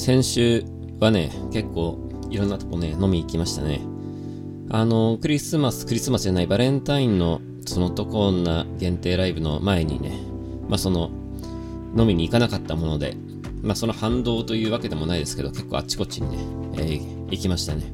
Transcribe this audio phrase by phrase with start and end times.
[0.00, 0.64] 先週
[0.98, 1.98] はね、結構
[2.30, 3.82] いろんなとこね、飲み行きましたね。
[4.70, 10.18] あの、クリスマス、クリスマスじゃない、バレンタインのその男女限定ライブの前にね、
[10.70, 11.10] まあその、
[11.98, 13.14] 飲みに行かなかったもので、
[13.60, 16.38] まあその反動というわけでもないですけど、結構あっちこっちにね、
[16.78, 17.92] えー、行きましたね。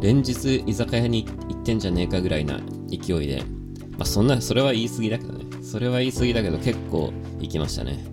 [0.00, 2.58] 連日居酒屋に行ってんじゃねえかぐらいな
[2.88, 3.44] 勢いで、
[3.92, 5.44] まあそんな、それは言い過ぎだけどね。
[5.62, 8.04] それは言い過ぎだけど結構行きましたね。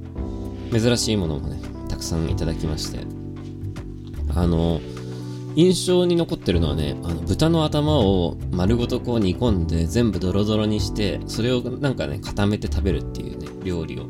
[0.71, 1.59] 珍しいものもね、
[1.89, 3.12] たくさんいただきまして。
[4.35, 4.81] あの、
[5.55, 14.07] 印象に残ってるのはね、あの豚の頭を丸ごとこう煮込んで全部ドロドロにして、それをなんかね、固めて食べるっていうね、料理を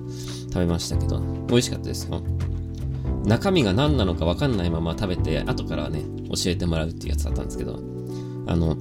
[0.48, 2.22] 食べましたけど、美味しかったですよ。
[3.26, 7.80] 中身が何なのか分かんないまま食べて、後からね、教えてもらうっていうやつだったんですけど、
[8.48, 8.78] あの、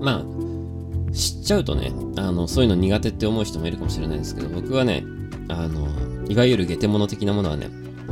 [0.00, 5.04] まあ、知っちゃうとね、あの、そういうの苦手って思う人もいるかもしれないですけど、僕はね、
[5.48, 5.88] あの、
[6.28, 7.68] いわゆるゲテモノ的なものはね、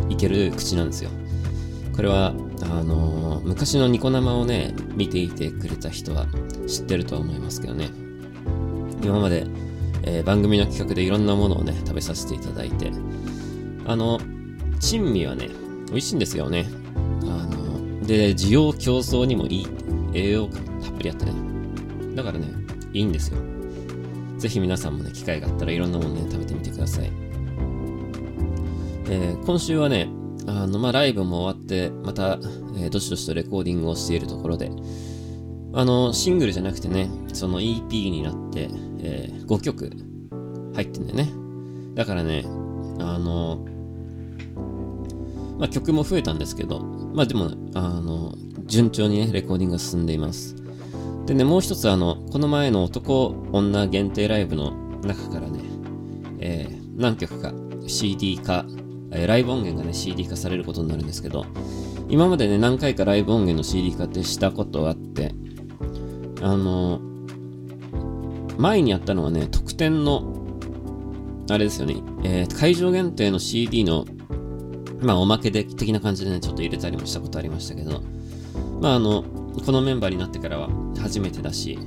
[0.08, 1.10] いける口なんですよ。
[1.98, 2.32] これは、
[2.62, 6.26] あのー、昔のニコ生をね、見ていてくれた人は
[6.68, 7.90] 知ってるとは思いますけどね。
[9.02, 9.48] 今まで、
[10.04, 12.92] えー、番組の企画でいろんなものをね、食べさせていただいて、
[13.84, 14.20] あの、
[14.78, 15.48] 珍味はね、
[15.88, 16.66] 美味しいんですよね。
[17.22, 19.66] あの、で、需要競争にもいい。
[20.14, 21.32] 栄養価たっぷりあってね。
[22.14, 22.46] だからね、
[22.92, 23.38] いいんですよ。
[24.36, 27.10] ぜひ皆さんもね、機会があったらいろんなものね、食べてみてください。
[29.10, 30.08] えー、今週はね、
[30.48, 32.38] あの、まあ、ライブも終わって、また、
[32.76, 34.70] えー、どしどしとレコーディングをしているところで、
[35.74, 39.90] あの、シングルじゃなくてね、その EP になって、えー、5曲
[40.74, 41.28] 入ってんだよね。
[41.94, 42.44] だからね、
[42.98, 43.66] あの、
[45.58, 50.56] まあ、曲も増えたんですけど、まあでも、あの、順調にね、レコーディングが進んでいます。
[51.26, 55.60] でね、もう一つあの、この前の男、女限定ライブの中からね、
[56.38, 57.52] えー、何曲か
[57.86, 58.64] CD 化
[59.12, 61.46] えー、ライブ音源がね、CD 化されることになるんですけど、
[62.08, 65.34] 今までね、何回かライブ音源の CD 化ってしたことがあって、
[66.40, 70.34] あのー、前にやったのはね、特典の、
[71.50, 74.04] あれですよね、えー、会場限定の CD の、
[75.00, 78.02] まあ、おまけで的な感じでね、ちょっと入れたりもしたことありましたけど、
[78.80, 79.24] まあ、あの、
[79.64, 80.68] このメンバーになってからは
[80.98, 81.78] 初めてだし、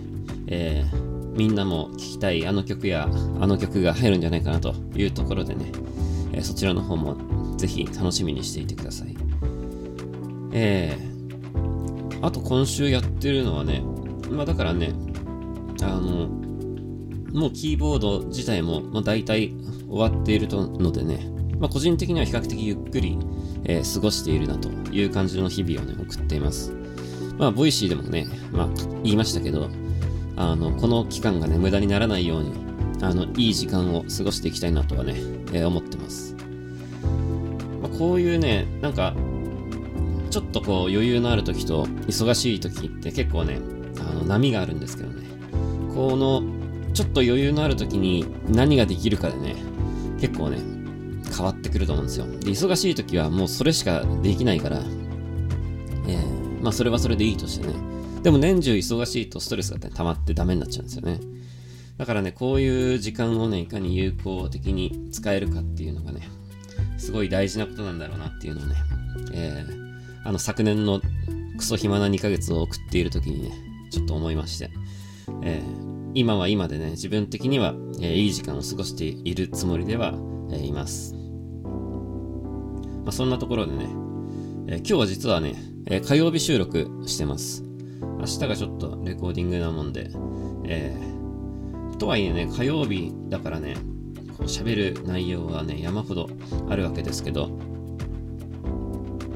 [0.48, 3.08] えー、みんなも聴きたいあの曲や
[3.40, 5.72] あの曲が入るんじゃないかなというところでね、
[6.34, 9.16] えそちらの方もぜひ楽しみにしていてください。
[10.54, 13.84] えー、あと今週やってるのはね、
[14.30, 14.94] まあだからね、
[15.82, 16.28] あの、
[17.34, 19.54] もうキーボード自体も、まあ、大体
[19.90, 23.18] 終わっているのでね、まあ、個人的には比較的ゆっくり、
[23.64, 26.74] えー、過ごしているなという感じの日々をね、送っています。
[27.38, 28.70] まあ、ボイシーでもね、まあ、
[29.04, 29.70] 言いましたけど、
[30.36, 32.52] あの、この期間がね、無駄にならないように、
[33.02, 35.16] あの、いい時間を過ごしていきたいなとはね、
[35.54, 36.36] えー、思ってます。
[37.82, 39.16] まあ、こういうね、なんか、
[40.30, 43.60] ちょっとこう余裕のある時と忙しい時って結構ね、
[44.00, 45.28] あの波があるんですけどね。
[45.94, 46.44] この、
[46.94, 49.56] ちょっと余裕のある時に何ができるかでね、
[50.20, 50.60] 結構ね、
[51.36, 52.26] 変わってくると思うんですよ。
[52.28, 54.80] で、忙しい時はもうそれしかできないから、
[56.08, 57.74] えー、まあそれはそれでいいとしてね。
[58.22, 61.20] でも年中忙しいとストレスが、ね、溜まってダメになっちゃうんですよね。
[62.02, 66.28] だからね、こういう時間をね、いかに有効的に使えるかっていうのがね、
[66.98, 68.76] すごい大事なことなんだろうなっていうのをね、
[69.36, 71.00] えー、あの昨年の
[71.60, 73.52] クソ暇な2ヶ月を送っている時にね、
[73.92, 74.72] ちょっと思いまして、
[75.44, 80.16] えー、今は今でね、自分的には、えー、いい時間を過ごしているつもりでは、
[80.50, 81.14] えー、います。
[81.14, 83.86] まあ、そんなところでね、
[84.70, 85.54] え今日は実はね、
[85.86, 87.64] え火曜日収録してます。
[88.18, 90.10] 明日がちょっとレコーディングなもんで、
[90.66, 91.11] えー
[92.02, 93.76] とはいえね、火曜日だからね、
[94.36, 96.28] こう喋る内容はね、山ほど
[96.68, 97.52] あるわけですけど、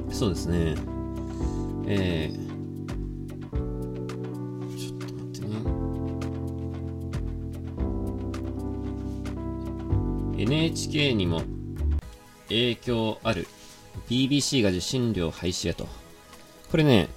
[0.10, 0.74] そうですね、
[1.86, 2.38] えー、
[4.76, 5.48] ちょっと待って
[10.40, 10.44] ね。
[10.44, 11.44] NHK にも
[12.50, 13.48] 影響ある
[14.10, 15.88] BBC が受信料廃止へと。
[16.72, 17.10] これね、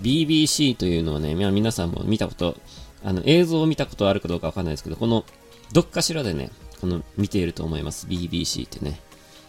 [0.00, 2.56] BBC というのはね、皆さんも見たこと
[3.04, 5.24] あの、映像を見たことあるかどうかわかんないですけど、この、
[5.72, 6.50] どっかしらでね、
[6.80, 8.06] この、見ていると思います。
[8.06, 9.00] BBC ってね。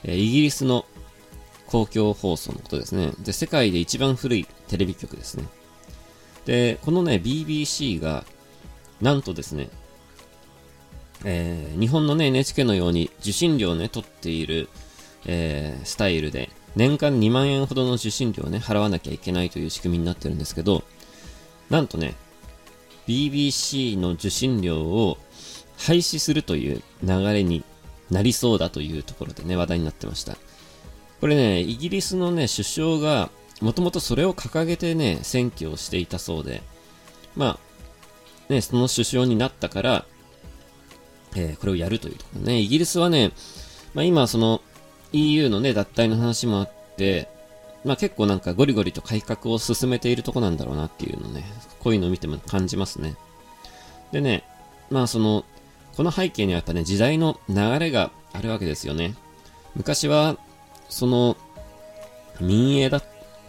[0.04, 0.86] えー、イギリスの
[1.68, 3.12] 公共放送のことですね。
[3.20, 5.46] で、世界で一番古いテレビ局ですね。
[6.46, 8.26] で、このね、BBC が、
[9.02, 9.70] なんとですね、
[11.26, 14.70] えー、日本のね、NHK のように受信料をね、取っている、
[15.26, 20.84] えー、スタイルで、年間2万円ほどの受信料をね、払わなきゃいけないという仕組みになってるんですけど、
[21.70, 22.16] なんとね、
[23.10, 25.18] BBC の受信料を
[25.78, 27.64] 廃止するという流れに
[28.12, 30.38] なりそうだというところでね、話題になってました。
[31.20, 36.62] これね、イギリスのね、首相が、もともとそれを掲げてね、選挙をしていたそうで、
[37.36, 37.58] ま
[38.50, 40.06] あ、ね、その首相になったから、
[41.36, 42.60] えー、これをやるというところね。
[42.60, 43.32] イギリスはね、
[43.94, 44.62] まあ今その
[45.14, 47.28] EU のね、脱退の話もあって、
[47.84, 51.44] まあ結構なんかゴリゴリと改革を進めているとこなんだろうなっていうのね、
[51.80, 53.16] こういうのを見ても感じますね。
[54.12, 54.44] でね、
[54.90, 55.46] まあその、
[55.96, 59.16] この背景にはやっぱね、時代の流れがあるわけですよね。
[59.76, 60.38] 昔は、
[60.90, 61.38] その、
[62.40, 63.02] 民営だ、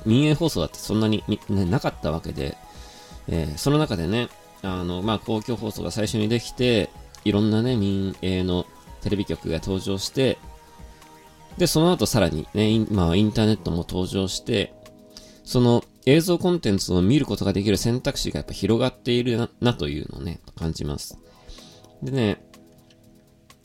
[0.05, 2.56] 民営放送だってそんなに、ね、なかったわけで、
[3.29, 4.29] えー、その中でね、
[4.62, 6.91] あの、まあ公共放送が最初にできて、
[7.25, 8.67] いろんなね、民営の
[9.03, 10.38] テレビ局が登場して、
[11.59, 14.73] で、その後さらにね、まあインターネットも登場して、
[15.44, 21.19] その映像コンテンツを見ることができる選択肢がやっぱ広がっているななというのをね、感じます。
[22.02, 22.43] でね、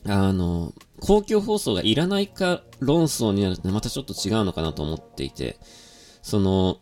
[0.07, 5.57] あの、公共放送がいらないか論争になるとね、またちょっと違うのかなと思っていて、
[6.21, 6.79] その、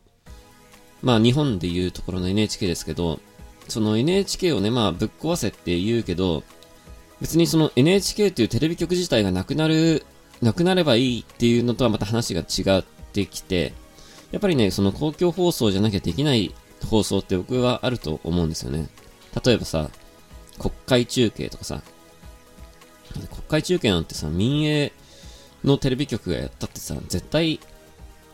[1.02, 3.20] まあ日本でいうところの NHK ですけど、
[3.68, 6.44] その NHK をね、まあぶっ壊せって言うけど、
[7.22, 10.06] 別にその NHK っていうテレビ局自体がなくなる、
[10.42, 12.84] なくなればいいっていうのとはまた話が違っ
[13.14, 13.74] てきて、
[14.34, 16.56] やっぱりね、その公共放送じゃなきゃできない
[16.90, 18.90] 放送って僕はあると思うんですよね。
[19.46, 19.92] 例えばさ、
[20.58, 21.84] 国会中継とかさ、
[23.14, 24.92] 国会中継なんてさ、民営
[25.64, 27.60] のテレビ局がやったってさ、絶対、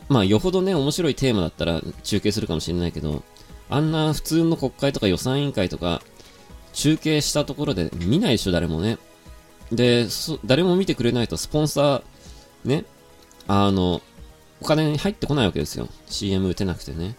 [0.08, 3.22] まあよほどね、面白いテーマだったら中継するかもしれないけど、
[3.68, 6.00] あんな普通の国会とか予算委員会とか、
[6.72, 8.96] 中継したところで見ないでしょ、誰もね。
[9.70, 10.06] で、
[10.46, 12.02] 誰も見てくれないと、スポンサー、
[12.64, 12.86] ね、
[13.46, 14.00] あの、
[14.60, 15.88] お金に入ってこないわけですよ。
[16.06, 17.16] CM 打てなくてね。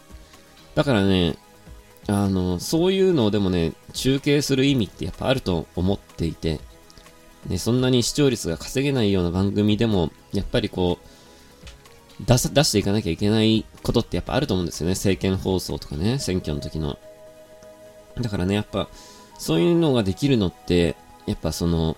[0.75, 1.38] だからね、
[2.07, 6.59] あの、そういうのをでもね、中継する意味ってやっぱあると思っていて、
[7.47, 14.94] ね、そんなに視聴率が稼げないような番組でも、やっぱりこう、出出していかなきゃいけないことってやっぱあると思うんですよね。
[14.94, 16.99] 政見放送とかね、選挙の時の。
[18.19, 18.89] だからね、やっぱ、
[19.39, 20.95] そういうのができるのって、
[21.25, 21.97] やっぱその、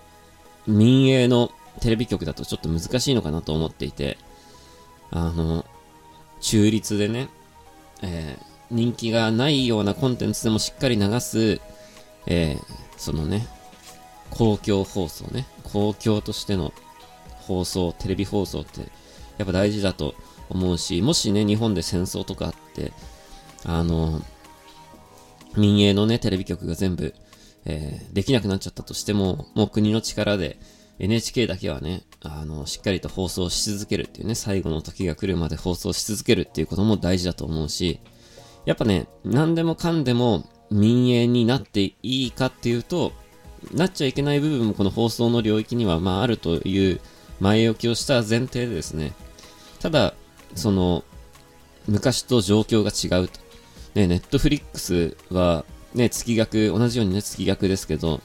[0.66, 1.50] 民営の
[1.80, 4.16] テレビ局だとちょっと難しいのかなと思っていて、
[5.14, 5.64] あの、
[6.40, 7.30] 中立でね、
[8.02, 11.60] えー、人気がないようなコンテンツでもしっかり流す、
[12.26, 12.64] えー、
[12.98, 13.46] そのね、
[14.30, 16.74] 公共放送ね、公共としての
[17.36, 18.80] 放送、テレビ放送って、
[19.38, 20.14] やっぱ大事だと
[20.50, 22.92] 思うし、もしね、日本で戦争とかあって、
[23.64, 24.20] あの、
[25.56, 27.14] 民営のね、テレビ局が全部
[27.66, 30.58] えー、できなくなっちゃったとしても、もう国の力で
[30.98, 38.00] NHK だけはね、あの、しっかりと放送し続けるっていうね、最後の時が来るまで放送し続けるっていうことも大事だと思うし、
[38.64, 43.12] やっぱね、何でもかんでも民営になっていいかっていうと、
[43.72, 47.00] なっちゃいけない部分もこの放送の領域にはまああるという
[47.40, 49.12] 前置きをした前提でですね、
[49.80, 50.14] ただ、
[50.54, 51.04] その、
[51.86, 53.40] 昔と状況が違うと。
[53.94, 55.64] ね、ネットフリックスは、
[55.94, 58.20] ね、月額、同じようにね、月額ですけど、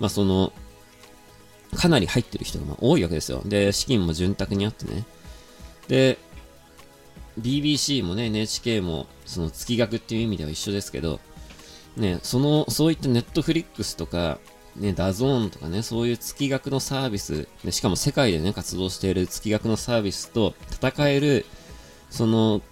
[0.00, 0.52] まあその、
[1.74, 3.42] かなり入ってる人が多いわけですよ。
[3.44, 5.04] で、資金も潤沢にあってね。
[5.88, 6.18] で、
[7.40, 11.20] BBC もね、NHK も、その月額っていう意味では一緒ですけど、
[11.96, 14.38] ね、その、そういったネットフリックスとか、
[14.76, 21.46] ね、ダゾーンとかね、そういう月額のサービス、ね、しかも世界でね、活動している月額のサービスと戦える、
[22.10, 22.62] その、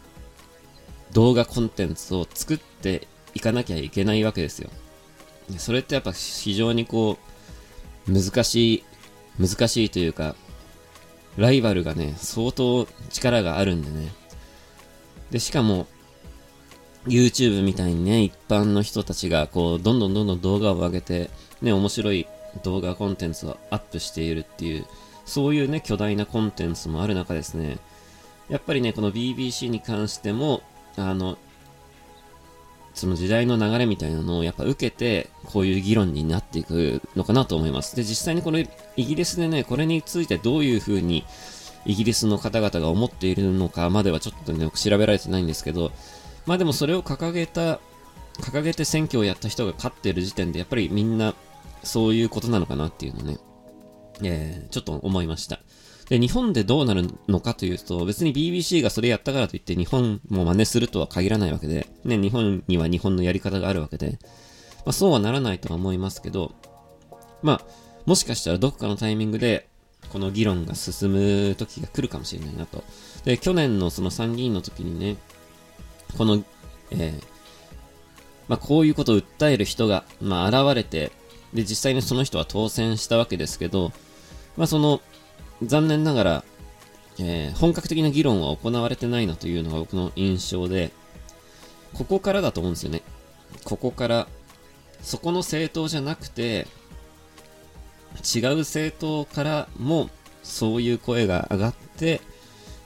[1.13, 4.71] 動画コンテンツを作っていかなきゃいけないわけですよ。
[5.59, 7.36] それってやっぱ非常にこう、
[8.09, 8.85] 難しい、
[9.39, 10.37] 難しいというか、
[11.37, 14.13] ライバルがね、相当力があるんでね。
[15.31, 15.87] で、しかも、
[17.07, 21.31] YouTube みたいにね、一般の人たちがこう、どんどんどんどん動画を上げて、
[21.63, 22.27] ね、面白い
[22.63, 24.87] 動画コンテンツをアップしているっていう、
[25.25, 27.79] そういうね、巨大なコンテンツもある中ですね、
[28.49, 30.63] やっぱりね、この BBC に関しても、
[30.97, 31.39] あの、
[32.97, 37.95] その時代の流れみたいなのをやっぱ受けて、こういう議論になっていくのかなと思います。
[37.95, 41.23] で、実際にこのイギリスでね、これについてどういう風に
[41.85, 45.93] イギリスの方々が思っているのかまではちょっとね、調べられてないんですけど、
[46.47, 47.81] まあでもそれを掲げた、
[48.41, 51.35] 掲げて選挙をやった人が勝っている時点で、やっぱりみんな
[51.83, 53.37] そういうことなのかなっていうのね、
[54.23, 55.61] えー、ちょっと思いました。
[56.09, 64.19] で、日本でどうなるのかというと、別に BBC がそれやったからといって日本も真似するとは限らないわけで、ね、日本には日本のやり方があるわけで、
[64.85, 66.53] まあそうはならないとは思いますけど、
[67.43, 67.61] まあ、
[68.07, 69.69] もしかしたらどこかのタイミングで、
[70.13, 72.85] この議論が進む時が来るかもしれないなと。
[73.25, 75.17] で、去年のその参議院の時にね、
[76.17, 76.45] この、
[76.93, 77.23] えー、
[78.49, 81.11] まあこういうことを訴える人が、まあ現れて、
[81.53, 83.91] で、実際にその人は当選したわけですけど、
[84.57, 85.01] まあその、
[85.63, 86.45] 残念ながら、
[87.19, 90.91] えー、本格的な議論は行われてないなというのが僕の印象で、
[91.95, 93.03] ここからだと思うんですよね。
[93.65, 94.29] ここから、
[95.03, 96.67] そこの政党じゃなくて、
[98.35, 100.11] 違う政党からも
[100.43, 102.21] そういう声が上がって、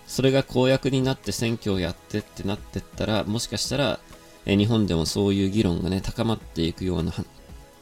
[0.07, 4.01] それが公約になって選挙をやってってなってったら、もしかしたら、
[4.47, 7.13] え日本でもそういう議論がね、高まっていくような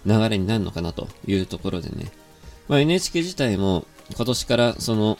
[0.04, 2.10] 流れになるのかなというところでね。
[2.68, 3.86] まあ、NHK 自体も
[4.16, 5.18] 今年からその、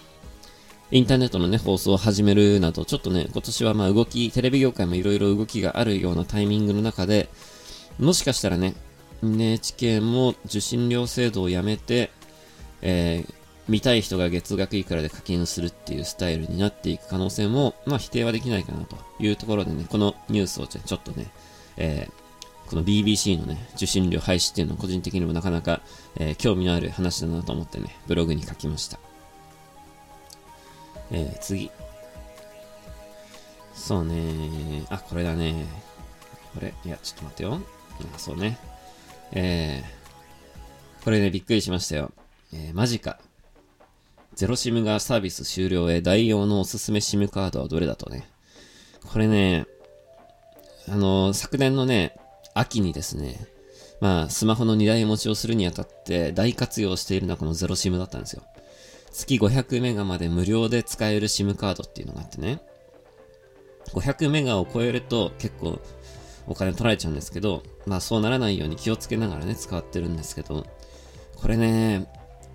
[0.90, 7.28] インターネットのね、放送を始めるなど、ちょっとね、今年はまあ動き、テレビ業界もいろいろ動きがあるようなタイミングの中で、
[7.98, 8.74] もしかしたらね、
[9.22, 12.10] NHK も受信料制度をやめて、
[12.80, 13.34] えー、
[13.68, 21.26] 見たい人が月額いくらで課金するっていうスタイルになっていく可能性も、まあ否定はできないかなというところでね、このニュースをちょっとね、
[21.76, 22.27] えー、
[22.68, 25.80] この BBC のね、受信料廃止っていうのは個人的にもなかなか、
[26.16, 28.98] えー、興味のある話だなと思ってね、ブログに書きました。
[31.10, 31.70] えー、次。
[33.74, 35.64] そうねあ、これだね。
[36.54, 37.60] これ、いや、ちょっと待ってよ。
[38.14, 38.58] あ、そうね。
[39.32, 42.12] えー、これね、びっくりしましたよ。
[42.52, 43.18] えー、マジか。
[44.34, 48.28] ゼロシムがサービス終了へ代用のおすすめシムカードはどれだとね。
[49.06, 49.64] これね、
[50.86, 52.17] あの、昨年のね、
[52.58, 53.46] 秋にですね、
[54.00, 58.42] まあ、スマホの2台持ちをするにあたって大活用しているのはこのゼロシムだったんですよ。
[59.10, 62.60] 月500メガまで無料で使える SIM カードっていうのがあってね。
[63.94, 65.80] 500メガを超えると結構
[66.46, 70.66] お金取られちゃうんですけど、まあそうならないように気をつけながらね、使ってるんですけど、
[71.36, 72.10] これね、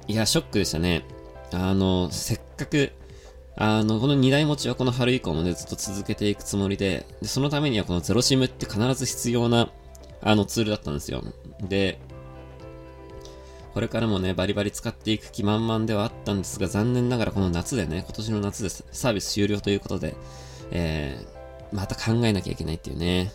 [0.07, 1.05] いや、ショックでしたね。
[1.51, 2.91] あの、せっかく、
[3.55, 9.69] あの、この2台持ちはこの春以降もね、ずっと続けていくつもりで、でそのためにはこのゼロシムって必ず必要な、
[10.24, 11.24] あのツールだったんですよ。
[11.68, 12.00] で、
[13.74, 20.15] これからもね、バリバリ使っていく気満々ではあったんですが、残念ながらこの夏でね、今年の夏でサービス終了ということで、
[20.72, 23.32] えー、また考えなきゃいけないっていうね、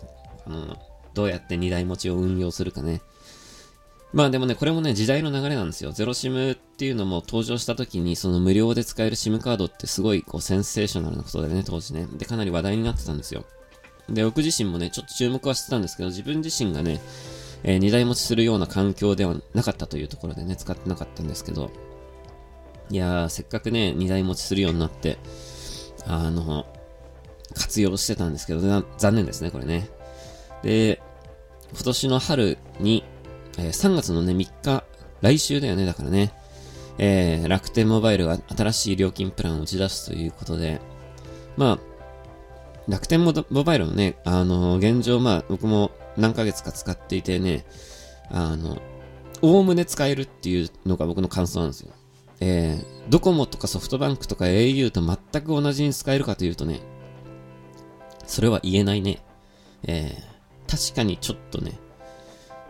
[0.47, 0.77] あの、
[1.13, 3.03] どうやって2台持ちを運用するかね。
[4.13, 5.91] まあでもね、これもね、時代の流れなんですよ。
[5.93, 12.07] ゼロシムっていうのも登場した時に、その無料で使える SIM カードってすごいこうセンセーショナルなことでね、当時ね。
[12.17, 13.45] で、かなり話題になってたんですよ。
[14.09, 17.01] で、僕自身もね、ちょっと注目はしてたんですけど、自分自身がね、
[17.65, 21.71] えー、二台持ちするような環境ではなかったというところでね、使ってなかったんですけど、
[22.91, 25.19] いやー、せっかくね、二台持ちするようになって、
[26.07, 26.67] あの、
[27.55, 28.61] 活用してたんですけど、
[28.97, 29.89] 残念ですね、これね。
[30.63, 31.01] で、
[31.73, 33.05] 今年の春に、
[33.59, 34.85] えー、3月のね、3日、
[35.21, 36.33] 来週だよね、だからね、
[36.99, 40.81] えー、楽天モバイルが新しい料金プランを打ち出すということで、
[41.57, 41.88] まあ、
[42.89, 47.67] 楽天モバイルのね、あの、現状、まあ、僕も何ヶ月か使っていてね、
[48.31, 48.81] あの、
[49.43, 51.93] おおむね使えるっていうのが僕の感想なんですよ。
[52.41, 56.81] えー、ドコモとかソフトバンクとか au と全く同じに使えるかというとね、
[58.27, 59.23] それは言えないね。
[59.85, 61.79] えー、確かにちょっとね、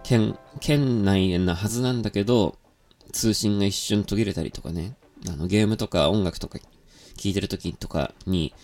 [0.02, 2.56] 県、県内なはずなんだけど、
[3.12, 4.96] 通信が一瞬途切れたりとかね、
[5.28, 6.66] あの、ゲームとか音楽とか聴
[7.30, 8.54] いてる時とかに、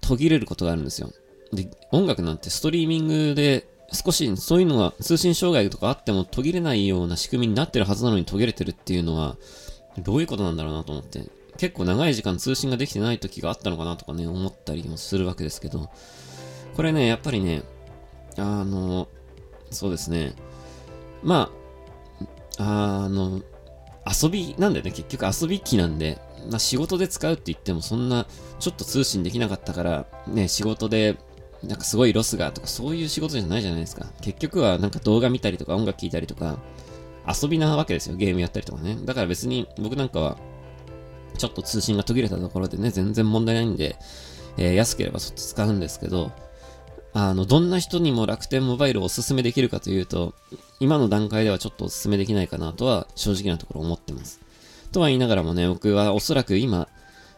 [0.00, 1.12] 途切れることがあるんですよ。
[1.52, 9.36] で、音楽なんてストリーミングで少しそういうのが通信障害とかあっても途切れないような仕組みになってるはずなのに途切れてるっていうのは
[9.98, 11.22] どういうことなんだろうなと思って。
[11.56, 15.88] 結構長い時間通信ができてない時があったのかなとかね思ったりもするわけですけど。
[16.74, 17.62] これねやっぱりね
[18.36, 19.08] あの
[19.70, 20.34] そうですね。
[21.22, 21.50] ま
[22.58, 23.40] ああの
[24.22, 24.90] 遊びなんだよね。
[24.90, 26.18] 結局遊び機なんで。
[26.50, 28.26] まあ、仕事で使うって言ってもそんな
[28.58, 31.16] ちょっと通信できなかったからね仕事で
[31.62, 34.06] なんかすごいロスがとかそういう仕事じゃないじゃないですか。
[34.20, 36.58] 結局はなんか動画見たりとか音楽聴いたりとか
[37.26, 38.16] 遊びなわけですよ。
[38.16, 38.98] ゲームやったりとかね。
[39.04, 40.36] だから別に僕なんかは
[41.38, 43.96] ちょっと通信が途切れたところでね、全然問題ないんで、
[44.56, 46.32] えー、安ければそっち使うんですけど、
[47.12, 50.34] あの、どんな人にも楽天モバイルをおすすめできるかというと、
[50.80, 54.40] 今の段階ではちょっとおすすめできないかなとは正直なところ思ってます。
[54.94, 56.86] とは言いながらもね、僕はおそらく今、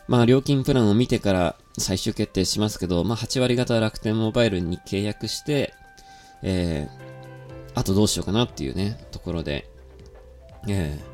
[0.09, 5.73] まあ料金プランを見てから最終決定しますけど、まあ8割方楽天モバイルに契約して、
[6.43, 9.71] えー、あとどうしようかなっていうね、ところで、
[10.69, 11.05] えー、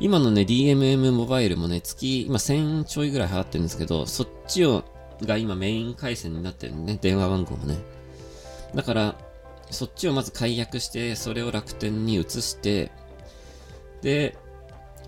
[0.00, 4.82] 今のね、DMM モバイルもね、月、今1000ちょいぐらい払ってるんですけど、そっちを、
[5.22, 7.76] が今メイン回線になってるね、電話番号もね。
[8.74, 9.16] だから、
[9.70, 12.90] そっちをまず解約して、それを楽天に移して、
[14.00, 14.38] で、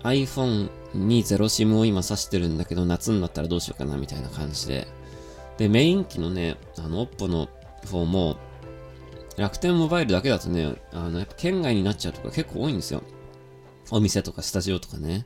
[0.03, 4.87] iPhone にゼロ SIM を今挿してるんだけど、夏になったらどうしようかなみたいな感じで。
[5.57, 7.49] で、メイン機のね、あの、OPPO の
[7.91, 8.37] 方も、
[9.37, 13.03] 楽天モバイルだけだとね、あの、やっぱ県外になっちゃうとか結構多いんですよ。
[13.91, 15.25] お店とかスタジオとかね。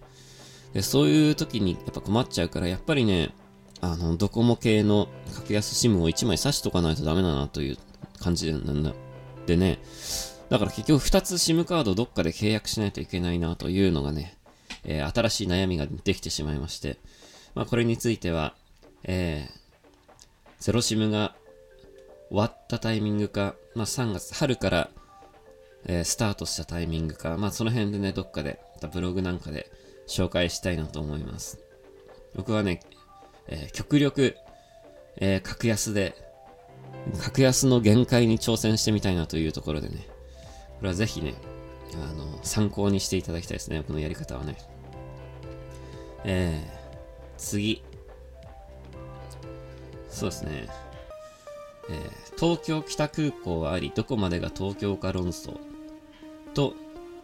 [0.73, 3.33] でそういう時にやっぱ困っちゃうから、やっぱりね、
[3.81, 7.77] あの、ドコモ系の格安 SIM を1枚挿しとかないとダメだなという
[8.19, 8.93] 感じなんだ。
[9.45, 9.79] でね、
[10.49, 14.37] だから結局2つ SIM カードどっかで契約しないといけないなというのがね、
[14.85, 16.97] えー、新しい悩みができてしまいまして、
[17.55, 18.55] まあこれについては、
[19.03, 19.63] えー、
[20.59, 21.35] ゼロ SIM が
[22.29, 24.89] 終わったタイミングか、まあ3月、春から、
[25.85, 29.71] えー、スタートしたタイミングか、まあその辺でね、どっかで、またブログなんかで
[30.07, 31.59] 紹介したいなと思います。
[32.35, 32.81] 僕はね、
[33.47, 34.35] えー、極力、
[35.17, 36.15] えー、格安で、
[37.21, 40.07] 格安の限界に挑戦してみたいなというところでね、
[40.77, 41.35] これはぜひね、
[41.95, 44.57] あの、参考にしていただきたいですね、このやり方はね。
[46.25, 47.83] えー、次。
[50.09, 50.67] そうですね。
[51.89, 55.57] えー、東京北空港はあり、どこまでが東京か論争
[56.53, 56.73] と、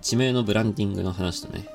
[0.01, 1.68] 地名のブランディングの話とね、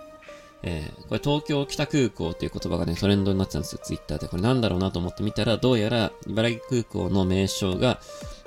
[0.62, 4.28] えー、これ東京北空港っていう言葉がね、トレンドになってたんですよ、ツイッターで。
[4.28, 8.00] これなんだろうなと思ってみたら、どうやら茨城空港の名称が、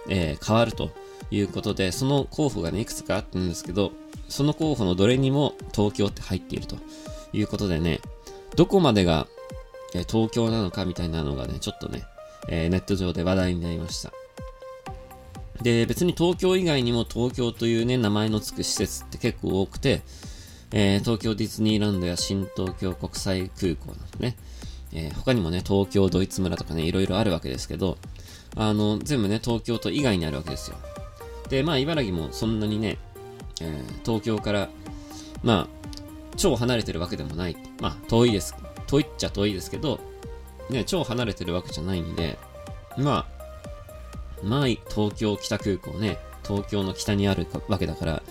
[0.10, 0.90] えー、変わると
[1.30, 3.92] いうことで、その候補がね、いくつかあったんですけど、
[4.30, 6.76] その候補のどれにも東京って入っていると
[7.34, 8.02] いうことでね、
[8.58, 9.28] どこまでが、
[9.94, 12.04] え、東京なのかみたいなのがね、ちょっとね、
[12.50, 14.12] え、ネット上で話題になりました。
[15.62, 20.02] で、別に東京以外にも東京というね、名前の付く施設って結構多くて、
[20.72, 24.36] えー、東京ディズニーランドや新東京国際空港などね、
[24.92, 28.00] えー、他にもね、東京ドイツ村とかね、いろいろあるわけですけど、
[28.56, 30.78] あの、全部ね、東京都以外にあるわけですよ。
[31.50, 32.98] で、まあ、茨城もそんなにね、
[33.62, 34.70] えー、東京から、
[35.44, 35.77] まあ、
[36.38, 37.58] 超離れてるわけでもない。
[37.82, 38.56] まあ、遠いです。
[38.88, 40.00] 遠いっちゃ遠いですけど、
[40.70, 42.38] ね、超離れてるわけじゃないんで、
[42.98, 43.38] まあ、
[44.44, 48.24] まあ、東京北空港ね、東京の北にあるわけだから、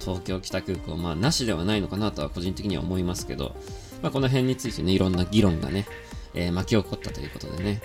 [0.00, 3.54] 東京北空港、まあ、なしではないのかなとは個人的には思いますけど、
[4.02, 5.86] まあ、この辺についてね、いろんな議論がね、
[6.34, 7.82] えー、巻き起こったということでね、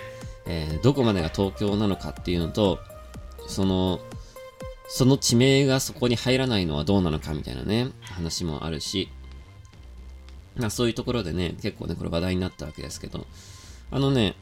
[0.48, 2.80] えー、どこまでが東京なのかっていうのと、
[3.48, 4.00] その、
[4.90, 9.10] その地名がそこに入らないのはどうなのかみたいなね、話もあるし、
[10.58, 13.26] まあそういうところでね、結構ね、これ話題になったわけですけど、
[13.92, 14.36] あのね、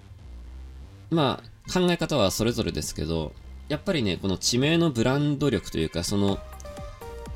[1.10, 3.34] まあ考え方はそれぞれですけど、
[3.68, 6.40] やっぱりね、この地名のブランド力というか、その、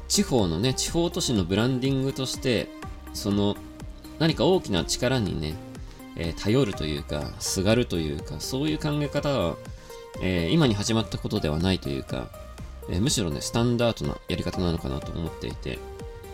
[0.07, 2.69] 地方のね、地方都市のブランディングとして、
[3.13, 3.55] その、
[4.19, 5.55] 何か大きな力にね、
[6.15, 9.55] えー、頼るというか、すがるというか、そういう考え方は、
[10.21, 12.27] えー、今に始まったことではないというか、
[12.89, 15.79] えー、むしろね、スタンダードなやり方なのかなと思っていて、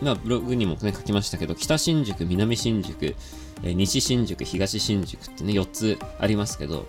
[0.02, 3.14] まあ、ブログにもね、書きましたけど、北新宿、南新宿、
[3.62, 6.86] え西新宿、東新宿ってね、4つありますけど、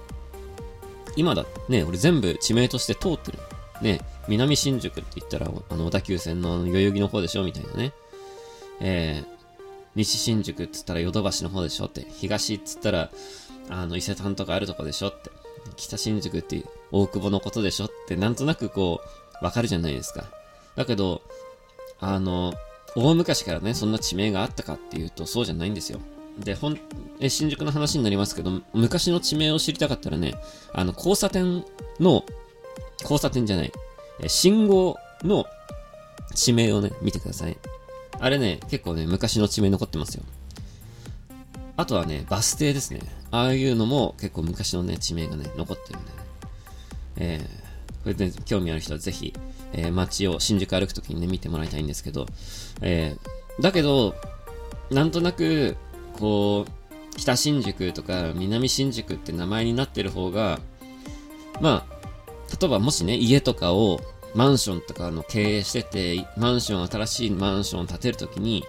[1.16, 3.40] 今だ、ね、俺全部地名として通ってる。
[3.82, 7.94] ね、南新宿って言ったら、あの、小田急線の代々木の方でしょみたいなね。
[8.80, 9.38] えー、
[9.96, 12.06] 西新宿っつったらヨドバシの方でしょって。
[12.18, 13.10] 東っつったら、
[13.70, 15.32] あの、伊勢丹とかあるとこでしょって。
[15.76, 19.02] 北新宿って大久保のことでしょって、なんとなくこ
[19.42, 20.26] う、わかるじゃないですか。
[20.76, 21.22] だけど、
[22.00, 22.54] あの、
[22.98, 26.00] 大昔からね、そんな地名があったかっていうと、そうじゃないんですよ。
[26.40, 26.80] で、ほん、
[27.20, 30.34] え、新宿の話になりますけど、昔の地名を知りたかったらね、
[30.74, 31.64] あの、交差点
[32.00, 32.26] の、
[33.02, 33.72] 交差点じゃない、
[34.20, 35.46] え信号の
[36.34, 37.58] 地名をね、見てください。
[38.20, 40.24] あれね、結構ね、昔の地名残ってますよ。
[41.76, 43.02] あとはね、バス停ですね。
[43.30, 46.18] ああいうのも結構昔のね、地名がね、残ってるんでね。
[47.18, 49.36] えー、これで、興味ある人はぜひ、
[49.78, 52.26] えー、街を新宿歩くときにね、見てもらいたいんですけど、
[52.82, 54.16] えー、だけど、
[54.92, 55.78] なんとなく、
[56.20, 60.60] こう、北新宿とか南新宿って名前になってる方が、
[61.62, 61.98] まあ、
[62.60, 64.02] 例えばもしね、家とかを、
[64.36, 68.64] マンションとかの経営してて、マンション、新しいマンションを建てるときに、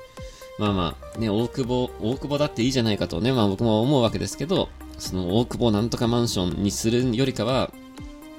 [0.58, 4.68] まあまあ、ね、大久保、大久保だっていいじゃないかとね、まあ僕も思うわけですけど、
[4.98, 7.70] その大久保なんとかマンションにするよりかは、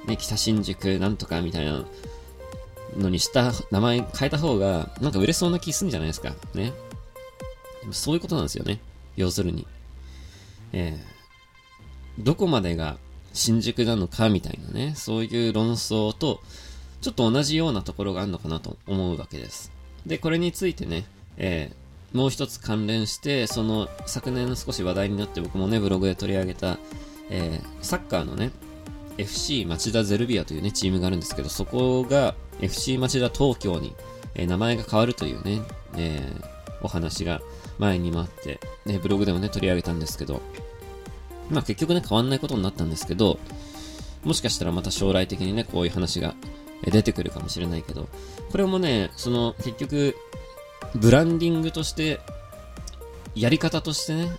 [0.06, 1.84] ね、北新宿なんとかみたいな
[2.96, 6.34] のにした、名前変えた方が、なんか売れそうな気すんじゃないですか。
[6.54, 6.72] ね。
[7.90, 8.80] そういうことなんですよね。
[9.16, 9.66] 要するに。
[10.72, 12.98] えー、どこまでが
[13.32, 16.40] 新宿なのかみたいなね、そういう論争と、
[17.00, 19.72] ちょっと同じようなところがあるのかなと思うわけです。
[20.06, 21.04] で、これについてね、
[21.36, 26.78] えー、もう一つ関連して、その昨年少し話題になって僕もね、ブログで取り上げた、
[27.30, 28.50] えー、サッカーのね、
[29.18, 33.94] FC 町田ゼルビアというね、チームがあるんですけど、そこが FC 町田東京に、
[34.34, 35.62] えー、名前が変わるというね、
[35.96, 36.44] えー、
[36.82, 37.40] お話が
[37.78, 40.40] 前にもあって、ね、ブログでもね、取り上げたんですけど、
[41.50, 43.38] まあ結局ね、変わんないことになったんですけど、
[44.24, 46.34] もしかしたらまた将来的にね、こういう話が
[46.84, 48.08] 出てくるかもしれないけど、
[48.50, 50.16] これもね、その結局、
[50.94, 52.20] ブランディングとして、
[53.34, 54.30] やり方としてね、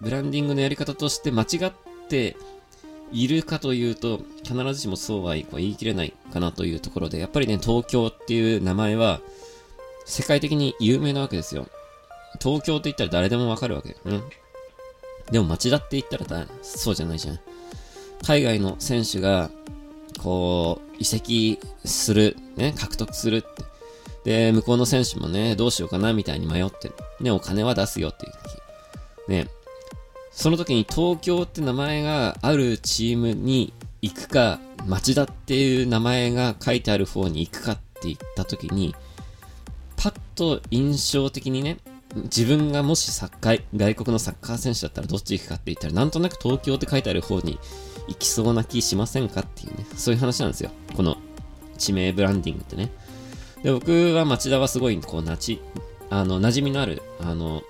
[0.00, 1.72] ブランディングのやり方として間違っ
[2.08, 2.36] て
[3.12, 9.20] いるかというと、必ずしもそうは言い切れないかなというところで、やっぱりね、東京っていう名前は、
[10.04, 11.66] 世界的に有名なわけですよ。
[12.40, 14.22] 東京って言ったら誰でもわかるわけよね。
[15.30, 17.40] でも町田って言ったらだ、そうじゃないじゃん。
[18.24, 19.50] 海外の選手が、
[20.22, 23.64] こう、移籍する、ね、獲得するって。
[24.24, 26.94] で、向こうの選手もね、どうしようかなみたいに迷ってる。
[27.20, 29.30] ね、お金は出すよっていう時。
[29.30, 29.48] ね、
[30.36, 33.72] その時に東京って名前があるチームに
[34.02, 38.94] 行くか、町田っていう名前が書いてある方に行くかって言った時に、
[39.96, 41.78] パッと印象的にね、
[42.14, 47.58] 自分がもしサッカー、外国のサッカー選手だったらどっち行くかって言ったら、なんとなく東京って書いてある方に
[48.06, 50.70] 行きそうな気しませんかっていうね、そういう話なんですよ。
[50.94, 51.16] この
[51.78, 52.92] 地名ブランディングってね。
[53.62, 55.62] で、僕は町田はすごい、こう、なち、
[56.10, 57.62] あの、馴染みのある、あの、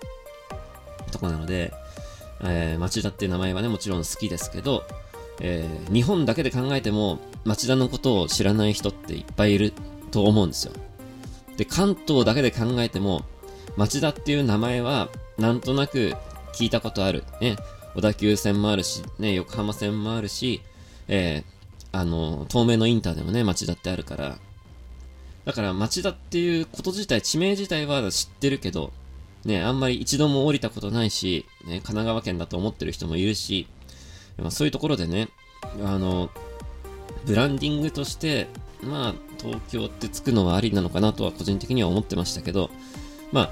[1.13, 1.73] とこなので、
[2.43, 4.85] えー、町田っていう名前はね、もちろん好きですけど、
[5.41, 9.73] えー、日本だけで考えても、町田のことを知らない人っていっぱいいる
[10.11, 10.73] と思うんですよ。
[11.57, 13.25] で、関東だけで考えても、
[13.77, 16.15] 町田っていう名前は、なんとなく
[16.55, 17.25] 聞いたことある。
[17.41, 17.57] ね、
[17.95, 20.63] 小田急線もあるし、ね、横浜線もあるし、
[21.09, 24.39] えー、あの、東名のインターでもね、町田ってあるから、
[25.45, 28.93] だから町田っていうこと自体、地名自体は知ってるけど、
[29.47, 33.69] ね、あんまり一度も降りたことないし、ね、神奈川県だと思ってる人もいるし、
[34.39, 35.29] まあ、そういうところでね、
[35.85, 36.31] あの、
[37.27, 38.49] ブランディングとして、
[38.83, 42.71] まあ、東京ってつくのはありなのかなとは個人的には思ってましたけど、
[43.33, 43.51] まあ、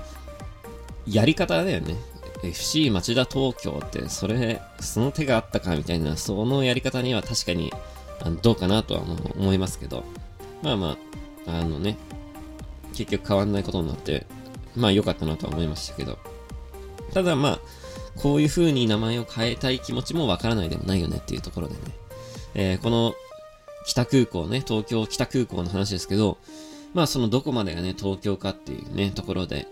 [1.07, 1.97] やり方だよね。
[2.43, 7.73] FC 町田東京って、それ、その手があったかみたいな、そのやり方には確かに、
[8.21, 9.03] あのどうかなとは
[9.37, 10.05] 思いますけど、
[10.63, 10.99] まあま
[11.47, 11.97] あ、あのね、
[12.95, 14.27] 結局変わんないことになって、
[14.77, 16.19] まあ良かったなとは思いましたけど。
[17.13, 17.61] ただまあ、
[18.17, 21.81] こういう風に名前を変えたい気持ちもわからないでもないよねっていうところでね。
[22.55, 23.15] えー、この
[23.87, 26.39] 北空港ね、東京北空港の話ですけど、
[26.95, 29.67] まあそのどこまでがね、東京かっていうね、ところで、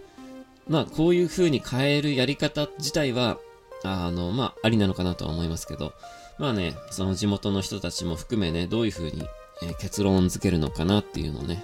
[0.69, 3.39] まあこういう風に変えるやり方自体は、
[3.85, 5.93] あの、まあありなのかなとは思いますけど、
[6.39, 9.25] まあね、その地元の人たちも含めね、どういう風に、
[9.63, 11.63] えー、結論付けるのかなっていうのをね、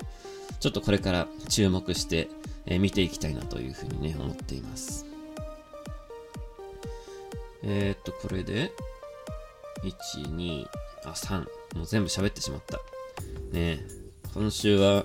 [0.61, 2.29] ちょっとこれから注目して、
[2.67, 5.07] え、見ていきたいなというふうにね、思っています。
[7.63, 8.73] えー、っと、これで、
[9.83, 10.67] 1、2、
[11.05, 11.47] あ、3。
[11.77, 12.81] もう全部喋ってしまった。
[13.53, 13.81] ね
[14.35, 15.05] 今週は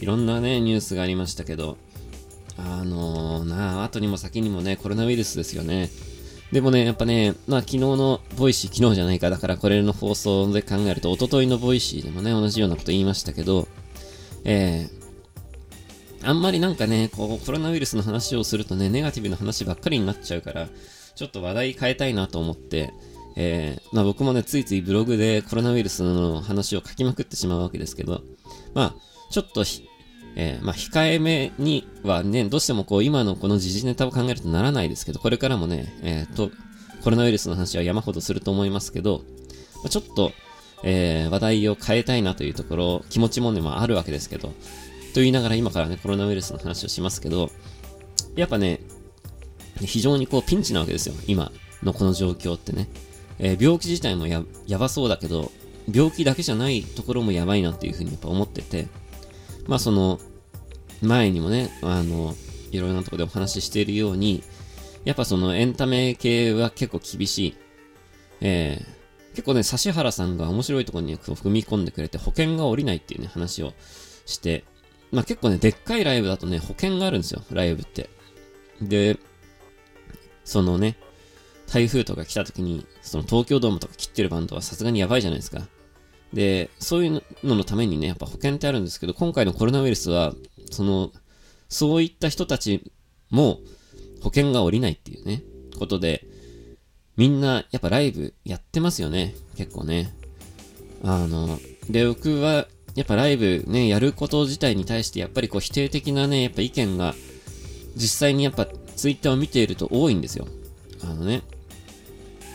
[0.00, 1.78] いろんなね、ニュースがありましたけど、
[2.58, 5.90] あのー、なあ、後にも先にもね、コロナウイルスですよね。
[6.52, 13.68] でもね、やっぱね、まあ昨日のボイシー、昨日じゃないか、だからこれの放送で考えると、一昨日のボイシーでもね、同じようなこと言いましたけど、
[14.46, 20.68] えー、あんまりなんかね、こう、コロナウイルスの話をするとね、ネガティブな話ばっかりになっちゃうから、
[21.14, 22.92] ちょっと話題変えたいなと思って、
[23.36, 28.22] えー、まあ僕もね、ついついブログでコロナウイルスの話を書きまくってしまうわけですけど、
[28.72, 28.94] まあ、
[29.30, 29.64] ちょっと
[30.36, 36.50] えー、まあ、控えめにはね、どうしてもこう、今のこの時事ネタを考えるとならないですけど、これからもね、えー、と、
[37.02, 39.22] コロナウイルスの話は山ほどすると思いますけど、
[39.76, 40.32] まあ、ちょっと、
[40.88, 44.54] えー、話題を変えたいなというところ、気持ちもね、まああるわけですけど、と
[45.16, 47.50] 言いながら今からね、コロナウイルスの話をしますけど、
[48.36, 48.80] やっぱね、
[49.84, 51.50] 非常にこうピンチなわけですよ、今
[51.82, 52.88] のこの状況ってね。
[53.40, 55.50] えー、病気自体もや、やばそうだけど、
[55.92, 58.86] 病気だけじゃないところもやばいなっていうふうにやっぱ思ってて、
[59.66, 60.20] まあその、
[61.02, 62.36] 前にもね、あの、
[62.70, 64.44] いろいろなとこでお話ししているように、
[65.04, 67.56] やっぱそのエンタメ系は結構厳しい。
[68.40, 68.95] えー、
[69.36, 73.74] 結構ね、指原さんが面白いところに踏み込んでくれて保険が下りないっていうね、話を
[74.24, 74.64] して、
[75.12, 78.08] まあ結構ね、でっかいライブだとね、保険があるんですよ、ライブって。
[78.80, 79.18] で、
[80.42, 80.96] そのね、
[81.70, 85.68] 台風とか来た時に、その東京ドームとか切ってるバンドはさすがにやばいじゃないですか。
[86.32, 90.34] で、そういうののためにね、やっぱ保険ってあるんですけど、今回のコロナウイルスは、
[90.70, 91.12] その、
[91.68, 92.90] そういった人たち
[93.28, 93.60] も
[94.22, 95.42] 保険が下りないっていうね、
[95.78, 96.26] ことで、
[97.16, 99.34] みんな、やっぱライブやってますよね。
[99.56, 100.12] 結構ね。
[101.02, 107.14] あの、で、僕は、やっぱライブね、やること自体に対して、やっぱりこう否定的なね、やっぱ意見が、
[107.94, 110.46] 実際にやっぱツイッターを見ていると多いんですよ。
[111.02, 111.42] あのね、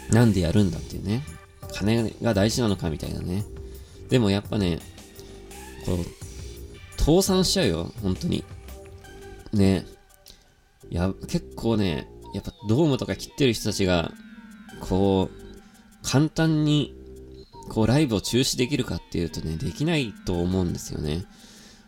[0.09, 1.23] なんでやるんだっていうね。
[1.71, 3.45] 金が大事なのかみたいなね。
[4.09, 4.79] でもやっぱね、
[5.85, 8.43] こう、倒産しちゃうよ、本当に。
[9.53, 9.85] ね。
[10.89, 14.11] いや、結構ね、やっぱドームとか切ってる人たちが、
[14.81, 15.41] こう、
[16.03, 16.93] 簡単に、
[17.69, 21.25] こう、ライブを中止できるかっていうとね、できないと思うんですよね。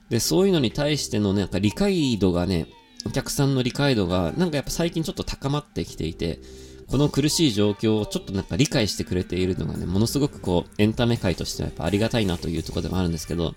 [0.10, 2.68] で、そういうのに対してのね、なんか理解度がね、
[3.06, 6.40] お客さんの理解度が、なんかやっぱ最近ちょっと高まってきていて、
[6.88, 13.56] この苦しい状況をちょっとなんか理解してくれているのがね、ものすごくこう、エンタメ界としてはやっぱありがたいなというところでもあるんですけど、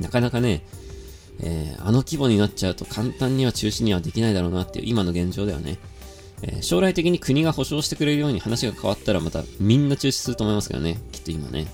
[0.00, 0.64] なかなかね、
[1.40, 5.78] えー、あの規模になっちゃうと簡単には中止にはできないだろうなっていう今の現状ではね、
[6.42, 11.66] えー、将来的に国が保証してくれるように話が変わったらまたみんな中止すると思いますけどね、きっと今ね。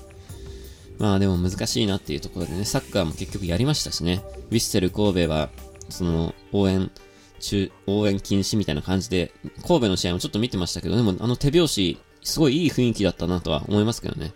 [0.99, 5.49] まあでも難しいなっていうところでね、サッカーも結局やりましたしね、ウィッセル神戸は、
[5.89, 6.91] その応援、
[7.39, 9.33] 中、応援禁止みたいな感じで、
[9.67, 14.33] 神戸の試合もちょっと見てましたけど、でもあの手拍子、すごいいい雰囲気だったなとは思いますけどね。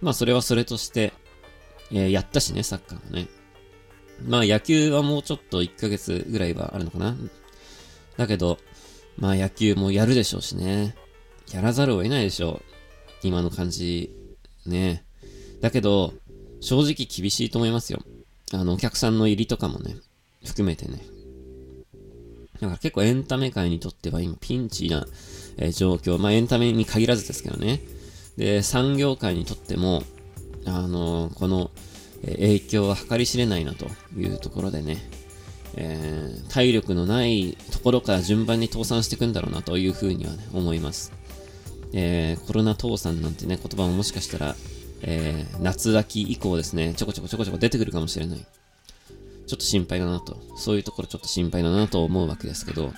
[0.00, 1.12] まあそれはそれとして、
[1.92, 3.28] えー、やったしね、サッカーもね。
[4.26, 7.16] まあ野球はもうちょっと1ヶ月ぐらいはあるのかな。
[8.16, 8.58] だけど、
[9.18, 10.94] まあ野球もやるでしょうしね。
[11.52, 12.62] やらざるを得ないでしょう。
[13.22, 14.10] 今の感じ、
[14.66, 15.04] ね。
[15.60, 16.14] だけど、
[16.60, 18.00] 正直厳しいと思いますよ。
[18.52, 19.96] あの、お客さんの入りとかもね、
[20.44, 21.04] 含めてね。
[22.54, 25.06] だから結構エンタメ界にとっては今ピンチな、
[25.56, 26.18] えー、状況。
[26.18, 27.80] まあエンタメに限らずですけどね。
[28.36, 30.02] で、産業界にとっても、
[30.64, 31.70] あのー、この、
[32.22, 34.98] えー、影響は計り知れないなというところでね、
[35.76, 41.12] えー、体力のないところから順番に倒産していくんだろうなというふうにはね、思います。
[41.92, 44.56] えー、コロナ倒産なんてね、言葉ももしかしたら、
[45.02, 48.38] えー、夏秋以降ですね、ちょこちょこちょこちょこ出てくるかもしれない。
[49.46, 50.36] ちょっと心配だなと。
[50.56, 52.92] そういうところちょっと心配だなと思うわけですけど、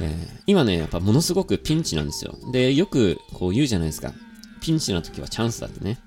[0.00, 2.36] えー、今ね、やっぱものすごくピンチなんですよ。
[2.52, 4.12] で、よくこう言うじゃないですか。
[4.60, 5.98] ピンチな時はチャンスだってね。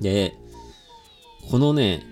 [0.00, 0.34] で、
[1.50, 2.02] このね、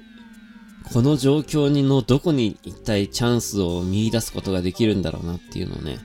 [0.93, 5.99] この状況にのどこに一体チャンスを見出すことができるんだろうなっていうのをね、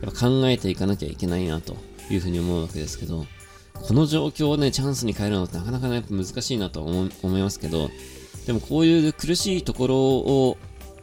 [0.00, 1.76] やっぱ考えていかなきゃいけないなと
[2.10, 3.26] いうふうに思うわけですけど、
[3.74, 7.90] この状況をね、チャンスに変えるのってなかなかね、やっぱ難しいなと思思いますけど、
[8.46, 10.56] でもこういう苦しいところを、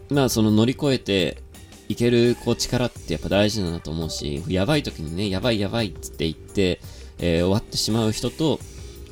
[0.10, 1.42] まあその乗り越えて
[1.88, 6.80] いけるこう力ってやっぱ大事だなと思うし、やばい時にね、やばいやばいって言って、
[7.20, 8.60] えー、終わってしまう人と、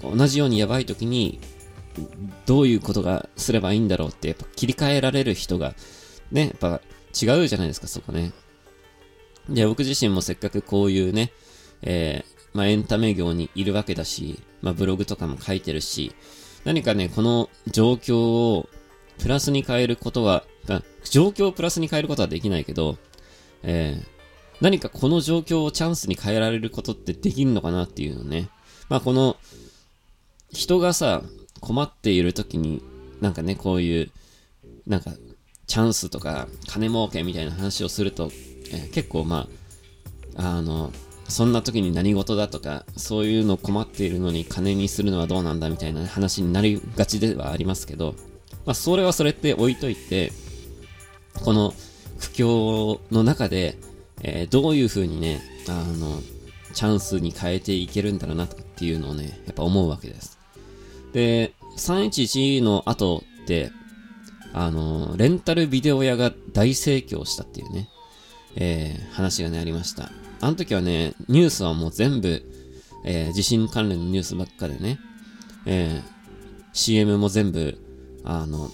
[0.02, 1.39] 同じようにやばい時に、
[2.45, 5.75] どういうことがすればいいんだろうって、やっぱ切り替えられる人が、
[6.31, 6.81] ね、やっぱ
[7.19, 8.31] 違うじゃないですか、そこね。
[9.49, 11.31] で、僕自身もせっかくこういうね、
[11.81, 16.13] えー、まあエンタメ業にいるわけだし、まあブログとかも書いてるし、
[16.63, 18.69] 何かね、この状況を
[19.19, 20.43] プラスに変えることは、
[21.10, 22.97] 状況をプラスに変えることはできないけど、
[23.63, 24.07] えー、
[24.62, 28.49] 何かこの状況をチャンスに変えられることってできるのかなっていうのね。
[28.89, 29.38] まあこの、
[30.51, 31.23] 人がさ、
[31.67, 32.82] 困っている時に、
[33.19, 34.10] なんかね、こういう、
[34.88, 35.12] なんか、
[35.65, 38.32] チャンスとか、金儲けみたいな話をすると、
[38.71, 39.49] え、結構ま
[40.38, 40.93] あ、あの、
[41.27, 48.15] そんな時に何事だとか、そういうの困っているのに金にするのはどうなんだみたいな話になりがちではありますけど、
[48.65, 50.32] まあそれはそれって置いといて、
[51.43, 51.73] この
[52.17, 53.77] 苦境の中で、
[54.21, 56.21] えー、どういう風にね、あの、
[56.73, 60.38] チャンスに変えていけるんだろうなっていうのをね、やっぱ思うわけです。
[61.12, 63.71] で、311の後って、
[64.53, 67.89] あの、レンタルビデオ屋が大盛況したっていうね、
[68.55, 70.11] えー、話がね、ありました。
[70.41, 72.43] あの時はね、ニュースはもう全部、
[73.05, 74.99] えー、地震関連のニュースばっかでね、
[75.65, 76.03] えー、
[76.73, 77.77] CM も全部、
[78.23, 78.69] あの、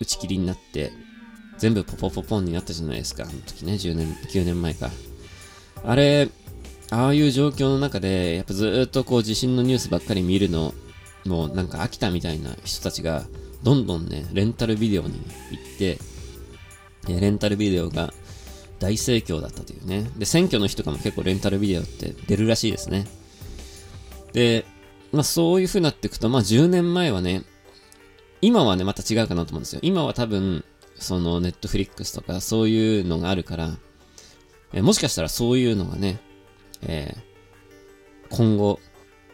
[0.00, 0.92] 打ち切りになって、
[1.58, 3.24] 全部ポポポポンになったじゃないですか。
[3.24, 4.90] あの時ね、10年、9年前か。
[5.84, 6.28] あれ、
[6.90, 10.74] ああいう状況の中で、やっぱずっとこう地震のニュースばっかり見るの、
[11.24, 13.24] もうなんか飽きたみたいな人たちが、
[13.62, 15.98] どんどんね、レンタルビデオに行って、
[17.08, 18.12] レンタルビデオが
[18.78, 20.10] 大盛況だったというね。
[20.16, 23.06] で、選挙の日とかも結構レンタルビデオって出るらしいですね。
[24.32, 24.64] で、
[25.12, 27.44] まあそういう風になっていくと、まあ10年前はね、
[28.40, 29.80] 今はね、また違うかなと思うんですよ。
[29.82, 30.64] 今は多分、
[30.96, 33.76] そのネットフリックスとかそういうのがあるから、
[34.72, 36.20] えもしかしたらそういうのがね、
[36.82, 38.78] えー、今後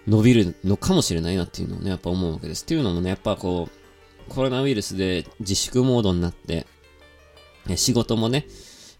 [0.06, 2.64] 伸びるのかもしれないなっていうのをね、やっぱ思うわけです。
[2.64, 6.66] っていうのもね、やっぱこう、コロナウイルスで自粛モードになって、
[7.76, 8.46] 仕事もね、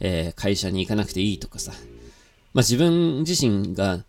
[0.01, 1.73] えー、会社に行かなくていいとかさ。
[2.53, 4.05] まあ、自分自身が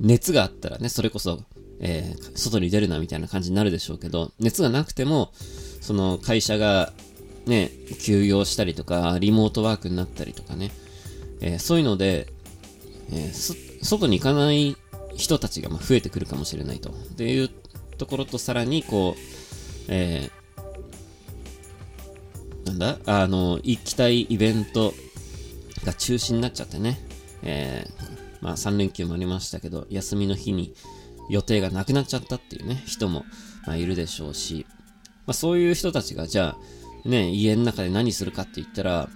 [0.00, 1.42] 熱があったらね、それこそ、
[1.80, 5.32] えー、外に出るなみたいな感じになるでしょうけど、熱がなくても、
[5.80, 6.92] その会社が
[7.46, 7.70] ね、
[8.02, 10.70] 休業したりとか、リモートワークになったりとかね、
[11.40, 12.28] えー、そういうので、
[13.10, 14.76] えー、外に行かない
[15.16, 16.90] 人たちがま増えてくるかもしれないと。
[16.90, 17.50] っていう
[17.98, 19.20] ところとさらに、こう、
[19.88, 22.98] えー、なんだ？
[23.06, 24.92] あの、行きたいイベント
[25.84, 27.00] が中止になっちゃってね、
[27.42, 30.74] えー、まあ3連休もありましたけど、休みの日に
[31.30, 33.24] 予定がなくなっちゃったっていうね、人も、
[33.66, 34.66] まあ、いるでしょうし、
[35.26, 36.56] まあそういう人たちがじゃ
[37.04, 39.08] あ、ね、家の中で何するかって言ったら、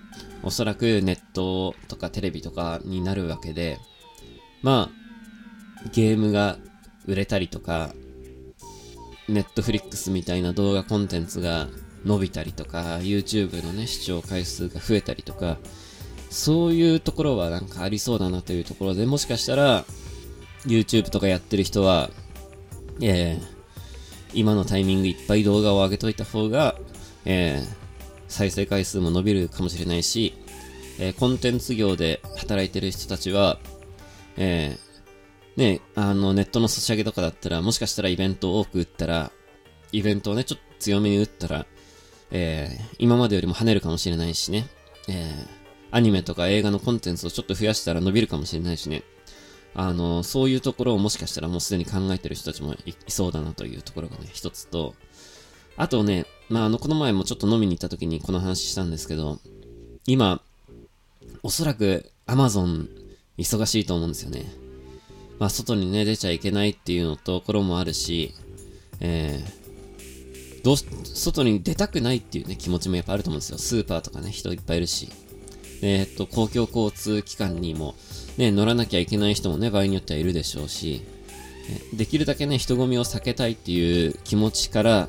[0.43, 3.79] おそらくネットとかテレビとかになるわけで、
[4.63, 5.00] まあ、
[5.93, 6.59] ゲームが
[7.07, 7.93] 売れたりとか、
[9.29, 11.69] ネットフリックスみたいな動画コンテンツが
[12.05, 15.59] 伸びたりとか、YouTube のね、視聴回数が増えたりとか、
[16.31, 19.85] そういうところはなんかありそうだなというところで、もしかしたら、
[20.67, 22.11] YouTube とかやってる人は、
[23.01, 23.43] えー、
[24.35, 26.77] 今のタイミングいっぱい動画を上げといた方が、
[27.25, 27.75] えー、
[28.29, 30.35] 再生回数も伸びるかもしれないし、
[30.99, 33.59] えー、コンテンツ業で働いてる人たちは、
[34.37, 34.90] えー、
[35.57, 39.33] ね、あの、ネットの差し上げとかだったら、もしかしたらイベントを多く打ったら、
[39.93, 41.67] イベントをね、ちょっと強めに打ったら、
[42.31, 44.69] えー、今までよりも跳ねるかもしれないしね、
[45.09, 45.47] えー、
[45.91, 49.03] アニメとか映画のコンテンツをちょっと増やしたら伸びるかもしれないしね、
[49.75, 54.95] あの、そういうところをもしかしたらもうすでに考えてる人たちもいそうだなというところがね、一つと、
[55.77, 59.39] あとね、まあ、あの、この前もちょっと飲みに行った時にこの話したんですけど、
[60.07, 60.43] 今、
[61.43, 62.89] おそらく Amazon
[63.39, 64.45] 忙しいと思うんですよね。
[65.41, 68.35] まあ、外にね、出ちゃいけないっていうのところもあるし、
[69.01, 73.59] えー、どう、外に出たくないっていうね、気持ちもやっぱあると思うんですよ。
[73.59, 75.09] スーパーとかね、人いっぱいいるし。
[75.83, 77.95] えー、っと、公共交通機関にも、
[78.37, 81.03] ね、乗らなきゃいけない人もね、場合によってはいるでしょうし、
[81.95, 85.09] できるだけね、人混みを避けたいっていう気持ちから、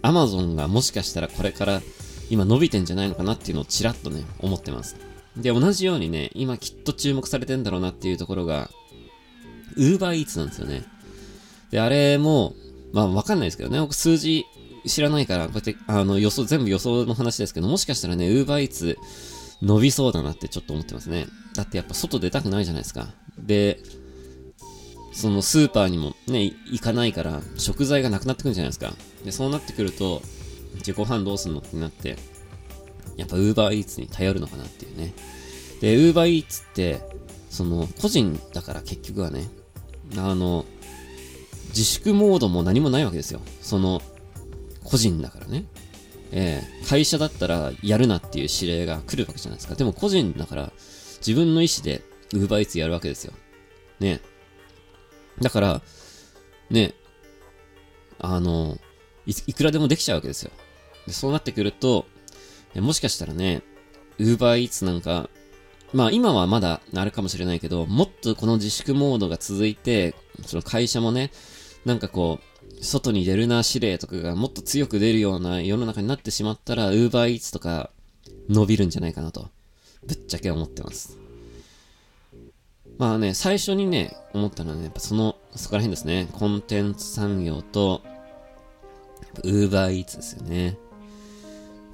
[0.00, 1.82] アマゾンがもしかしたらこれから
[2.30, 4.96] 今伸びてんじゃないのかなっていうのをちらっとね、思ってます。
[5.36, 8.70] で、同じようにね、今きっと注目されてんだろうなっていうところが、
[9.76, 10.84] ウーバーイーツなんですよね。
[11.70, 12.54] で、あれも、
[12.92, 14.44] まあわかんないですけどね、僕数字
[14.86, 18.98] 知らないから、こうやって、あの、予想、全部予想の話ですけど、もしかしたらね、ウーバーイーツ
[19.62, 21.26] 伸びそうだなってちょっと思ってますね。
[21.54, 23.08] だってやっぱ外出たくないじゃないですか。
[23.38, 23.80] で、
[25.12, 28.92] そのスーパーにもね、行かないから食材がなくなってくるんじゃないですか。
[29.24, 30.22] で、そうなってくると、
[30.82, 32.16] じゃご飯どうすんのってなって、
[33.16, 35.14] やっぱ Uber Eats に頼るのかなっていうね。
[35.80, 37.00] で、Uber Eats って、
[37.50, 39.48] その、個人だから結局はね、
[40.16, 40.64] あの、
[41.68, 43.40] 自粛モードも何もないわけですよ。
[43.60, 44.00] その、
[44.84, 45.64] 個人だからね。
[46.32, 49.74] えー、会社だったらやるなっていう指令が来るわけじゃないですか。
[49.74, 50.72] でも個人だから、
[51.18, 53.32] 自分の意思で Uber Eats やるわけですよ。
[54.00, 54.20] ね。
[55.40, 55.82] だから、
[56.70, 56.94] ね、
[58.18, 58.78] あの、
[59.26, 60.50] いいくらでもできちゃうわけですよ。
[61.06, 62.06] でそうなってくると、
[62.74, 63.62] もしかしたらね、
[64.18, 65.28] Uber Eats なんか、
[65.92, 71.30] まあ今はまだなるかもしれないけど、もっとこの自粛モードが続いて、その会社もね、
[71.84, 77.90] なんかこう、外に出るな指令とかがもっと強く出るような世の中になってしまったら、Uber Eats とか
[78.48, 79.48] 伸びるんじゃないかなと、
[80.06, 81.16] ぶっちゃけ思ってます。
[82.98, 86.28] まあね、最初にね、思ったのはね、やっぱその、そこら辺ですね。
[86.32, 88.02] コンテンツ産業と、
[89.44, 90.78] ウーバーイーツですよね。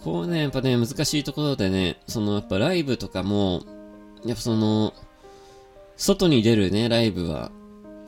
[0.04, 3.62] こうね、やっぱね、難しいところでね、そのやっぱライブとかも、
[4.24, 4.94] やっぱその、
[5.96, 7.50] 外に出るね、ライブは、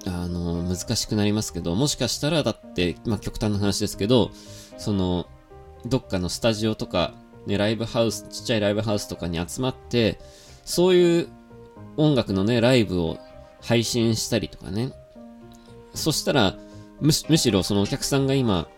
[0.06, 4.30] あの、難しくなりますけど、もしかしたらだって、まあ極端な話ですけど、
[4.78, 5.26] その、
[5.86, 7.14] どっかのスタジオとか、
[7.46, 10.18] ね、ライブハウス、ちっちゃいライブハウスとかに集まって、
[10.64, 11.28] そういう
[11.96, 13.18] 音楽のね、ライブを
[13.60, 14.92] 配信したりとかね。
[15.94, 16.56] そしたら、
[17.00, 18.68] むむしろそのお客さんが今、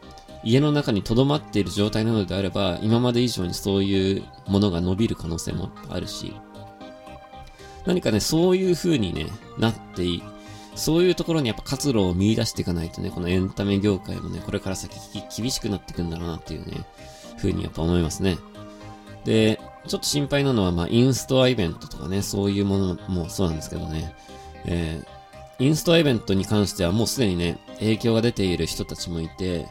[0.44, 6.34] 家の中に留まっている状態なのであれば、今まで以上にそういうものが伸びる可能性もあるし、
[7.86, 9.26] 何かね、そういう風にね、
[9.58, 10.22] なっていい。
[10.74, 14.94] そういうところにやっぱ活路を見出していかないとね、このエンタメ業界もね、これから先
[15.34, 16.84] 厳しくなっていくんだろうなっていうね、
[17.38, 18.36] 風にやっぱ思いますね。
[19.24, 24.14] で、ちょっと心配なのは、まあ、インストアイベントとかね、そういうものもそうなんですけどね、
[24.66, 29.66] えー、インストアイベントに関してはもうすでにね、影響が出ている人たちもいて、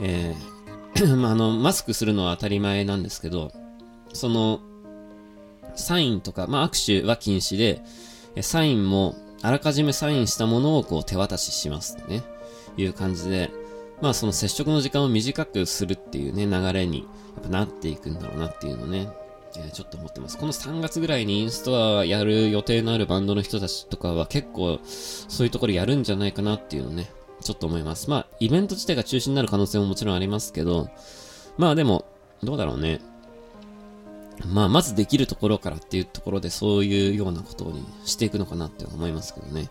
[0.00, 0.56] えー
[1.16, 3.52] まあ、あの、マスクするのは当たり前なんですけど、
[4.12, 4.60] その、
[5.76, 7.82] サインとか、まあ、握手は禁止で、
[8.42, 12.22] サインも、あらかじめサインしたものをこう手渡ししますね。
[12.76, 13.50] いう感じで、
[14.00, 17.06] まあその接触の時間を短くするっていうね、流れに
[17.36, 19.08] やっぱなっていくんだろうなっていうのね、
[19.56, 20.36] えー、ちょっと思ってます。
[20.36, 27.10] この3月ぐらいにインストアやる予定のあるバンドの人たちとかは結構そういうところやるんじゃないかなっていうのね、
[27.42, 28.10] ちょっと思います。
[28.10, 30.88] まあ、イベント自体が中止になる可能性ももちろんありますけど、
[31.56, 32.04] まあでも、
[32.42, 33.00] どうだろうね。
[34.44, 39.70] まあ、まずできるところからっていうところでそういうようなことにしていくのかなって思いますけどね。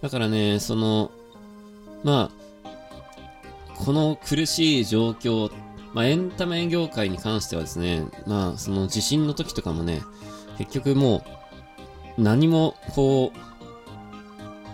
[0.00, 1.10] だからね、その、
[2.04, 2.30] ま
[2.64, 5.50] あ、この苦しい状況
[5.94, 10.00] まあ、エンタメ業界に関してはですね、まあ、その地震の時とかもね、
[10.58, 11.22] 結局も
[12.18, 13.32] う、何も、こ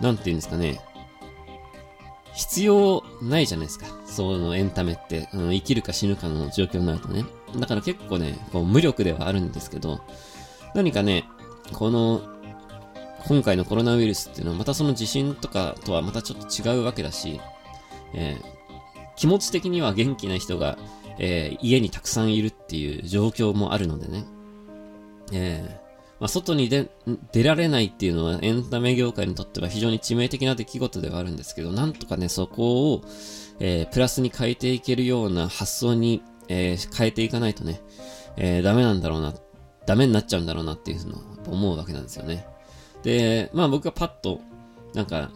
[0.01, 0.81] う、なんて言うんですかね、
[2.35, 3.87] 必要ないじゃないですか。
[4.07, 7.25] そのエンタメって、うん、生きるか死ぬかの状況になるとね。
[7.57, 10.01] だから結構ね、こう無力ではあるんですけど、
[10.75, 11.25] 何かね、
[11.73, 12.23] この、
[13.27, 17.41] 今回のコロナウイルスっていうのはまたその地震とかとはまたちょっと違うわけだし、
[18.15, 18.59] えー、
[19.17, 20.79] 気持ち的には元気な人が、
[21.19, 24.25] えー、家にたくさんいるっていう状況もあるのでね。
[25.33, 25.89] えー、
[26.21, 26.89] まあ、外に出、
[27.33, 33.03] 出られないっていうのはエンタメ業界にとっては非常に致命的な出来事ではあるんですけど、なんとかね、そこを、
[33.61, 37.81] えー、プラスに変えていけるような発想に、えー、変えていかないとね、
[38.37, 39.35] えー、ダメなんだろうな、
[39.87, 42.47] ダメになっちゃうんだろうなっていうのを思うわけなんですよね。
[43.03, 44.41] で、まあ僕がパッと、
[44.95, 45.31] なんか、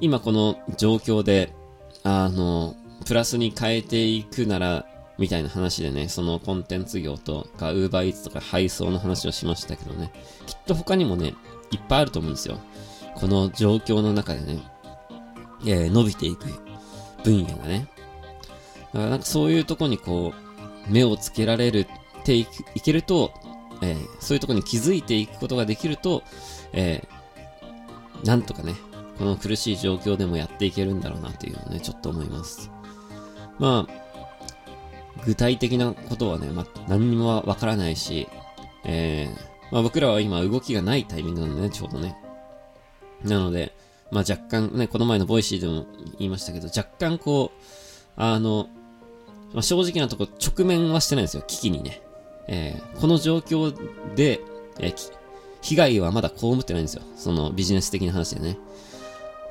[0.00, 1.54] 今この状況で、
[2.02, 4.86] あの、プラスに変えていくなら、
[5.16, 10.12] みたいな話でね、そのコンテンツ業とか、ウーバーイーツとか配送の話をしましたけどね、
[10.46, 11.34] きっと他にもね、
[11.70, 12.58] いっぱいあると思うんですよ。
[13.14, 14.58] この状況の中でね、
[15.66, 16.46] えー、伸びていく
[17.22, 17.88] 分野がね。
[18.92, 20.43] だからなんかそういうとこにこう、
[20.88, 21.80] 目をつけられる
[22.20, 22.46] ってい
[22.82, 23.32] けると、
[23.82, 26.22] えー、そういうとこに気づいていくことができると、
[26.72, 28.74] えー、なんとかね、
[29.18, 32.70] この苦しい状況でもやっていけるんだろうなっていうのをね、ちょっと思います。
[33.58, 38.28] まあ、具体的なことはね、まあ何にもわからないし、
[38.84, 42.16] えー、まあ、僕らは今動きがないタイミングなんでね、ちょうどね。
[43.22, 43.74] なので、
[44.10, 45.86] まあ、若干ね、この前のボイシーでも
[46.18, 47.60] 言いましたけど、若干こう、
[48.16, 48.68] あの、
[49.54, 52.02] まあ、正直なとこ直面はしてないんですよ、危機にね。
[52.46, 53.74] えー、この状況
[54.14, 54.40] で、
[54.78, 55.12] えー、
[55.62, 57.02] 被害はまだ被ってないんですよ。
[57.16, 58.58] そのビジネス的な話でね。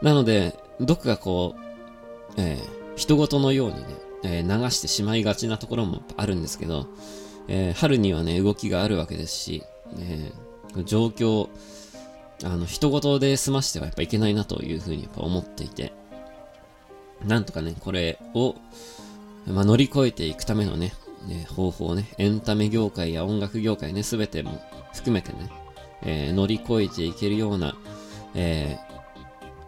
[0.02, 1.62] なので、どこかこう、
[2.38, 3.86] えー、人事のようにね、
[4.24, 6.88] えー、流してしまいがちなところもあるんですけど、
[7.48, 9.64] えー、春にはね、動きがあるわけですし、
[10.00, 11.50] えー、状況、
[12.44, 15.94] あの、人事で済ましてはやっぱいけないなというふうにやっぱ思っていて、
[17.26, 18.56] なんとかね、これを、
[19.48, 20.94] まあ、乗り越えていくためのね、
[21.28, 24.62] ね方法ね、エンタメ業界や音楽業界ね、すべても
[24.94, 25.50] 含めてね、
[26.02, 27.76] えー、乗り越えていけるような、
[28.36, 28.78] え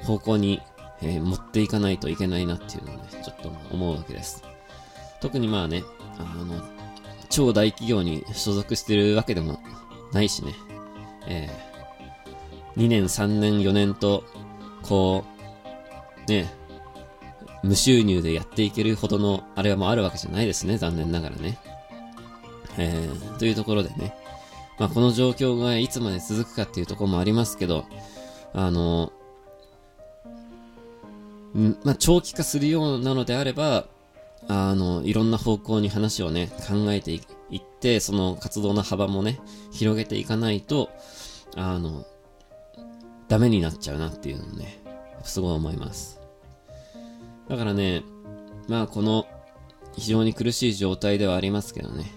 [0.01, 0.61] ー、方向に
[1.01, 4.43] えー、持っていかないといけないなっていうのをね、ちょっと思うわけです。
[5.21, 5.83] 特にまあね、
[6.17, 6.63] あの、
[7.29, 9.59] 超大企業に所属してるわけでも
[10.13, 10.53] ないしね、
[11.27, 14.23] えー、2年、3年、4年と、
[14.83, 15.25] こ
[16.27, 16.51] う、ね、
[17.65, 21.57] 無収入でやっていけるほどの、あれはもうあるわけじゃないですね、残念ながらね。
[22.77, 24.15] えー、というところでね、
[24.77, 27.85] まあこの状況がいつまで続くかっていうところもありますけど、
[28.53, 29.11] あの、
[31.83, 33.85] まあ、長期化するようなのであれば、
[34.47, 37.21] あの、いろんな方向に話をね、考えてい
[37.57, 39.39] って、その活動の幅もね、
[39.71, 40.89] 広げていかないと、
[41.55, 42.05] あの、
[43.27, 44.83] ダメになっちゃうなっていうのをね、
[45.23, 46.14] すごい思います。
[47.49, 48.03] だからね、
[48.67, 49.27] まあこの、
[49.93, 52.11] 非常に苦しい状態ではありますけどね、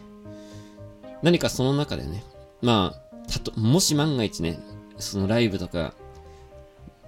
[1.22, 2.24] 何かその中でね、
[2.62, 4.59] まあ、たと、もし万が一ね、
[4.99, 5.95] そのライブとか、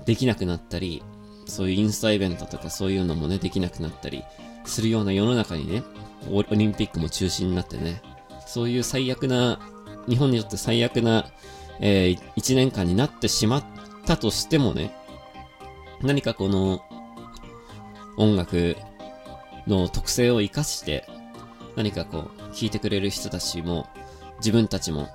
[0.05, 1.03] できなくなったり、
[1.47, 4.23] そういうインスタイベントとかそういうのもね、できなくなったり
[4.65, 5.83] するような世の中にね、
[6.31, 8.03] オリンピックも中止になってね、
[8.47, 9.61] そういう最悪な、
[10.09, 11.27] 日本にとって最悪な、
[11.81, 13.65] えー、1年間になってしまっ
[14.07, 14.95] たとしてもね、
[16.03, 16.83] 何かこの、
[18.17, 18.77] 音楽
[19.67, 21.07] の特性を活かして、
[21.77, 23.87] 何かこう、聴いてくれる人たちも、
[24.39, 25.09] 自分たちも、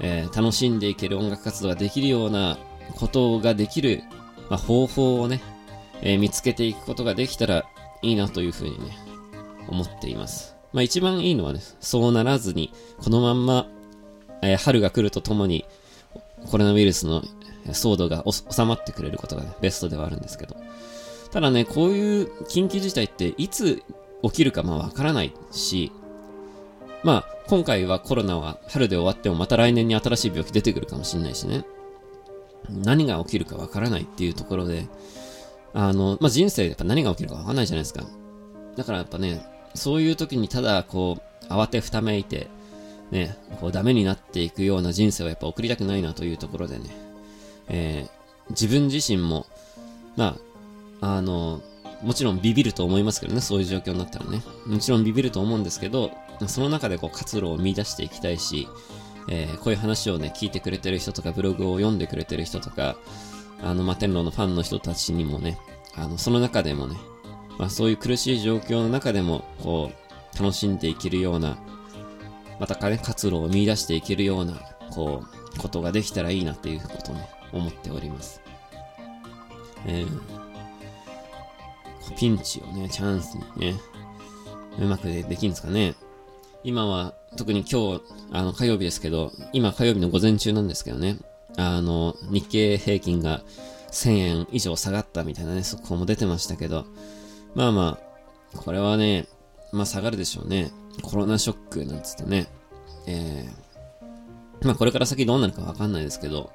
[0.00, 2.58] えー、楽しんでいける音楽活動ができるような
[2.96, 4.02] ことができる、
[4.50, 5.40] まあ、方法をね、
[6.02, 7.64] えー、見つけていくことができたら
[8.02, 8.96] いいなというふうにね、
[9.68, 10.56] 思っています。
[10.72, 13.66] まあ一番いいのはね、そうならずに、このまんま、
[14.42, 15.64] えー、春が来るとともに、
[16.50, 17.22] コロナウイルスの
[17.66, 20.56] 騒動が収まってくれることがね、ベストではあるんですけど。
[21.32, 23.82] ただね、こういう緊急事態っていつ
[24.22, 25.90] 起きるかまあわからないし、
[27.02, 31.64] まあ、今回はコロナは春で終わってもまた来年に新しい病気出てくるかもしれないしね。
[32.68, 34.86] 何が起きるかわからないっていうところで、
[35.74, 38.04] あの、まあ、人生やっぱ何が起きるかわかんないじゃないですか。
[38.76, 42.48] だからやっぱね、そういう時にただこう、慌てふためいて、
[43.10, 46.84] ね、こうダメになっていくような人生をやっぱ送りたくないなというところでね、
[47.68, 49.46] えー、自分自身も、
[50.16, 50.51] まあ、
[51.02, 51.60] あの、
[52.02, 54.42] もちろんビビると思いますけどね、そういう状況になったらね。
[54.66, 56.10] もちろんビビると思うんですけど、
[56.46, 58.68] その中でこう活路を見出していきたいし、
[59.28, 62.96] えー、こういう話をね、聞いてくれてる人とか、ブログを読んでくれてる人とか、
[63.62, 65.58] あの、摩天楼のファンの人たちにもね、
[65.96, 66.96] あの、その中でもね、
[67.58, 71.56] まあそういう苦しい状況の中でも、こう、楽しんでいけるような、
[72.58, 74.54] またかね、活路を見出していけるような、
[74.90, 75.24] こ
[75.56, 78.40] う、ことができたらいいなっていうことをね、思っております。
[79.86, 80.41] えー、
[82.16, 83.74] ピンチをね、チャンスにね、
[84.78, 85.94] うまくできるんですかね。
[86.64, 91.18] 今は、特に今日、あの、火曜日ですけど、今火曜日の午前中なんですけどね、
[91.56, 93.42] あの、日経平均が
[93.90, 96.86] 1000円以上下がったみたいなね、速報も出てましたけど、
[97.54, 97.98] まあま
[98.54, 99.26] あ、これはね、
[99.72, 100.70] まあ下がるでしょうね。
[101.02, 102.46] コロナショックなんつってね。
[103.06, 106.52] えー、まあこれから先どうなるかわかんないですけど、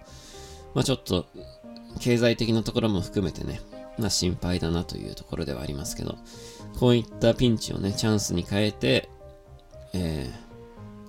[0.74, 1.26] まあちょっと、
[2.00, 3.62] 経済的なところも含めてね、
[3.98, 6.16] まあ心配だなというところではありますけど、
[6.80, 9.10] こういったピンチをね、チャンスに変えて、
[9.94, 10.30] え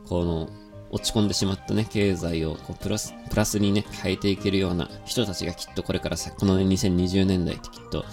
[0.04, 0.48] ー、この、
[0.90, 8.04] 落ち込んでしまったね、経済をこうプラス、プラスにね、変えていけるような人たちがきっとこれからさ、このね、2020年代ってきっと、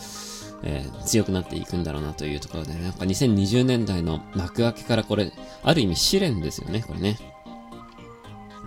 [0.63, 5.31] えー、強くなっていくんだろうなというところで、ね、なんか2020年代の幕開けからこれ、
[5.63, 7.17] ある意味試練ですよね、これね。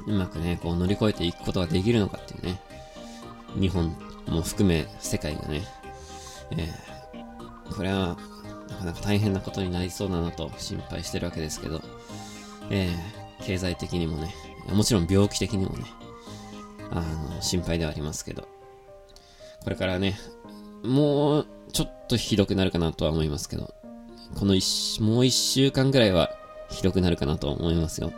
[0.07, 2.61] うまくね、こう乗り越えていくことができるのかっていうね。
[3.61, 3.95] 日本
[4.27, 5.63] も含め世界がね、
[6.53, 8.17] えー、これは
[8.71, 11.81] なかなか大変なことになりそうだなと心配してるわけですけど、
[12.71, 14.35] えー、経済的にもね、
[14.73, 15.85] もちろん病気的にもね、
[16.91, 17.01] あ
[17.35, 18.49] の、心配ではありますけど、
[19.65, 20.19] これからね、
[20.83, 23.75] もうちょっとひどくなるかなとは思いますけど、
[24.35, 26.31] この一、もう一週間ぐらいは
[26.69, 28.13] ひどくなるかなと思いますよ。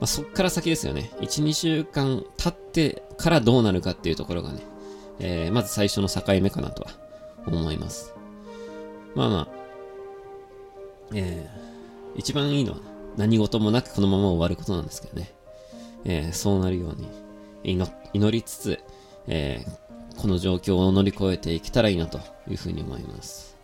[0.00, 1.10] まあ、そっから先ですよね。
[1.20, 4.60] 1、2週間経ってからどうなるかっていうところがね、
[5.18, 6.90] えー、まず最初の境目かなとは
[7.46, 8.14] 思います。
[9.14, 9.48] まあまあ、
[11.14, 12.78] えー、一番いいのは
[13.16, 15.32] 何事もなくこのまま終わることなんですけどね。
[16.04, 17.08] えー、そうなるように
[18.12, 18.78] 祈りつつ、
[19.26, 22.18] えー、この状況を乗り越えていけたらいいなと
[22.48, 23.56] いうふうに思います。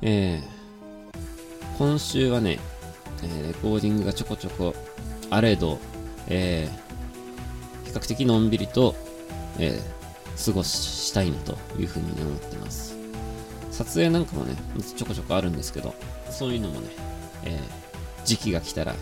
[0.00, 2.58] えー、今週はね、
[3.22, 4.74] えー、レコーディングがちょこちょこ
[5.30, 5.78] あれど、
[6.28, 8.94] えー、比較的のんびりと、
[9.58, 10.03] えー、
[10.42, 12.96] 過ごしたいなというふうに思ってます。
[13.70, 14.54] 撮影なんかもね、
[14.96, 15.94] ちょこちょこあるんですけど、
[16.30, 16.88] そういうのもね、
[17.44, 17.60] えー、
[18.24, 18.94] 時期が来たら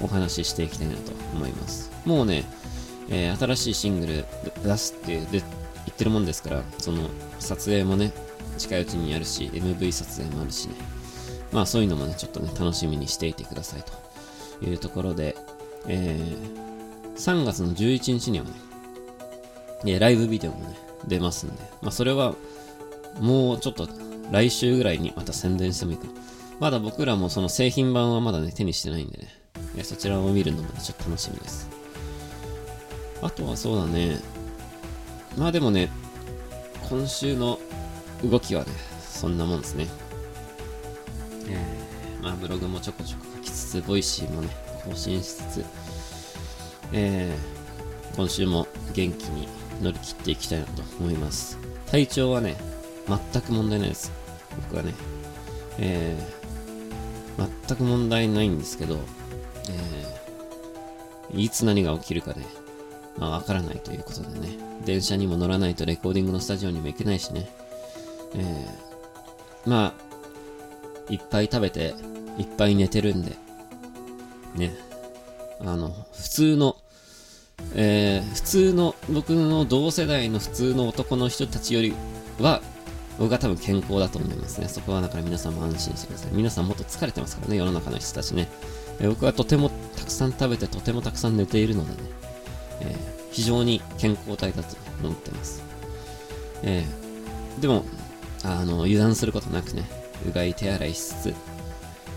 [0.00, 1.90] お話ししていきたいなと思います。
[2.04, 2.44] もうね、
[3.08, 4.24] えー、新しいシングル
[4.62, 7.08] 出すって言ってるもんですから、その
[7.38, 8.12] 撮影もね、
[8.58, 10.74] 近いうちにやるし、MV 撮影もあるしね。
[11.52, 13.82] まあそういうのもね、ちょっとね、楽しみにしていてください
[14.60, 15.36] というところで、
[15.86, 18.50] えー、3月の11日にはね、
[19.86, 20.76] えライブビデオもね、
[21.06, 22.34] 出ますんで、まあそれは、
[23.20, 23.88] もうちょっと
[24.30, 26.12] 来週ぐらいにまた宣伝してもいいかな。
[26.60, 29.28] まだ僕らもその製品版はまだね、手にしてないんでね、
[29.76, 31.68] えそちらを見るのも、ね、ちょっと楽しみです。
[33.20, 34.18] あとはそうだね、
[35.36, 35.90] まあでもね、
[36.88, 37.58] 今週の
[38.24, 39.88] 動きはね、そんなもんですね。
[41.48, 44.48] えー、まあブログもちょこちょこ書きつつ、ボイシーもね、
[44.84, 45.64] 更新しつつ、
[46.92, 49.48] えー、今週も元気に
[49.80, 51.58] 乗り切っていきたいなと思います。
[51.90, 52.56] 体調はね、
[53.06, 54.12] 全く問題ないです。
[54.56, 54.94] 僕はね。
[55.78, 58.98] えー、全く問題ないんですけど、
[59.70, 62.44] えー、いつ何が起きるかね、
[63.16, 67.50] まあわからないということでね、電車にも乗らないとレコーディングのスタジオにも行けないしね、
[68.34, 71.94] えー、まあ、いっぱい食べて、
[72.38, 73.36] いっぱい寝てるんで、
[74.54, 74.74] ね、
[75.60, 76.76] あの、普通の、
[77.74, 81.94] えー、普通の、僕の同世代の普通の男の人たちより
[82.40, 82.60] は、
[83.18, 84.68] 僕は多分健康だと思いますね。
[84.68, 86.32] そこはだから皆さんも安心してください。
[86.32, 88.48] 皆さんもっと疲れてますからね、世の中の人たちね。
[89.00, 92.08] えー、僕はとてもたくさん食べて、とてもたくさん寝ているのでね、
[92.80, 92.96] えー、
[93.32, 95.62] 非常に健康体だと思ってます。
[96.62, 97.84] えー、でも、
[98.44, 99.84] あの、油断することなくね、
[100.28, 101.34] うがい手洗いしつつ、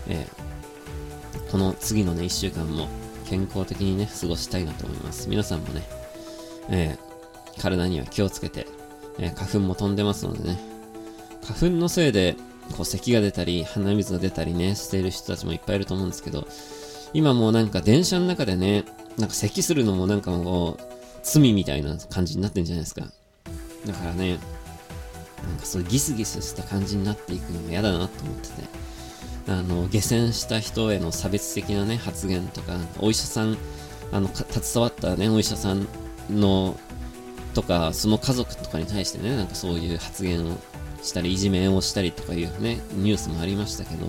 [0.08, 2.88] えー、この次のね、1週間も
[3.28, 5.28] 健康的にね、過ごしたいなと思います。
[5.28, 5.82] 皆さんもね、
[6.70, 8.66] えー、体には気をつけて、
[9.18, 10.58] えー、花粉も飛んでますのでね、
[11.42, 12.36] 花粉のせいで、
[12.76, 16.46] こう咳が出たり、鼻水が出たりね、している人たちもいっぱいいると思うんですけど、
[17.12, 18.84] 今もうなんか電車の中でね、
[19.18, 20.78] なんか咳するのもなんかもう、
[21.22, 23.02] 罪みたいな感じになってんじゃないですか。
[23.86, 24.38] だからね、
[25.44, 28.54] なんかそうギスギスした感じになっていくのも嫌だなと思ってて、
[29.48, 33.56] あの、下船した人への差別的なね、発言とか、お医者さん、
[34.12, 35.86] あの、携わったね、お医者さん
[36.30, 36.78] の、
[37.54, 40.58] とか、その家族とかに対してね、なんかそういう発言を
[41.02, 44.08] したり、いじめをしたりとかいうね、ニュースもありましたけど、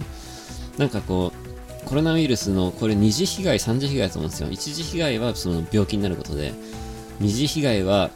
[0.78, 4.50] なんかこう、コロナウイルスの、これ二次被害、三次被害だと思うんですよ。
[4.52, 6.54] 一次被害はその病気になることで、
[7.20, 8.10] 二次被害は、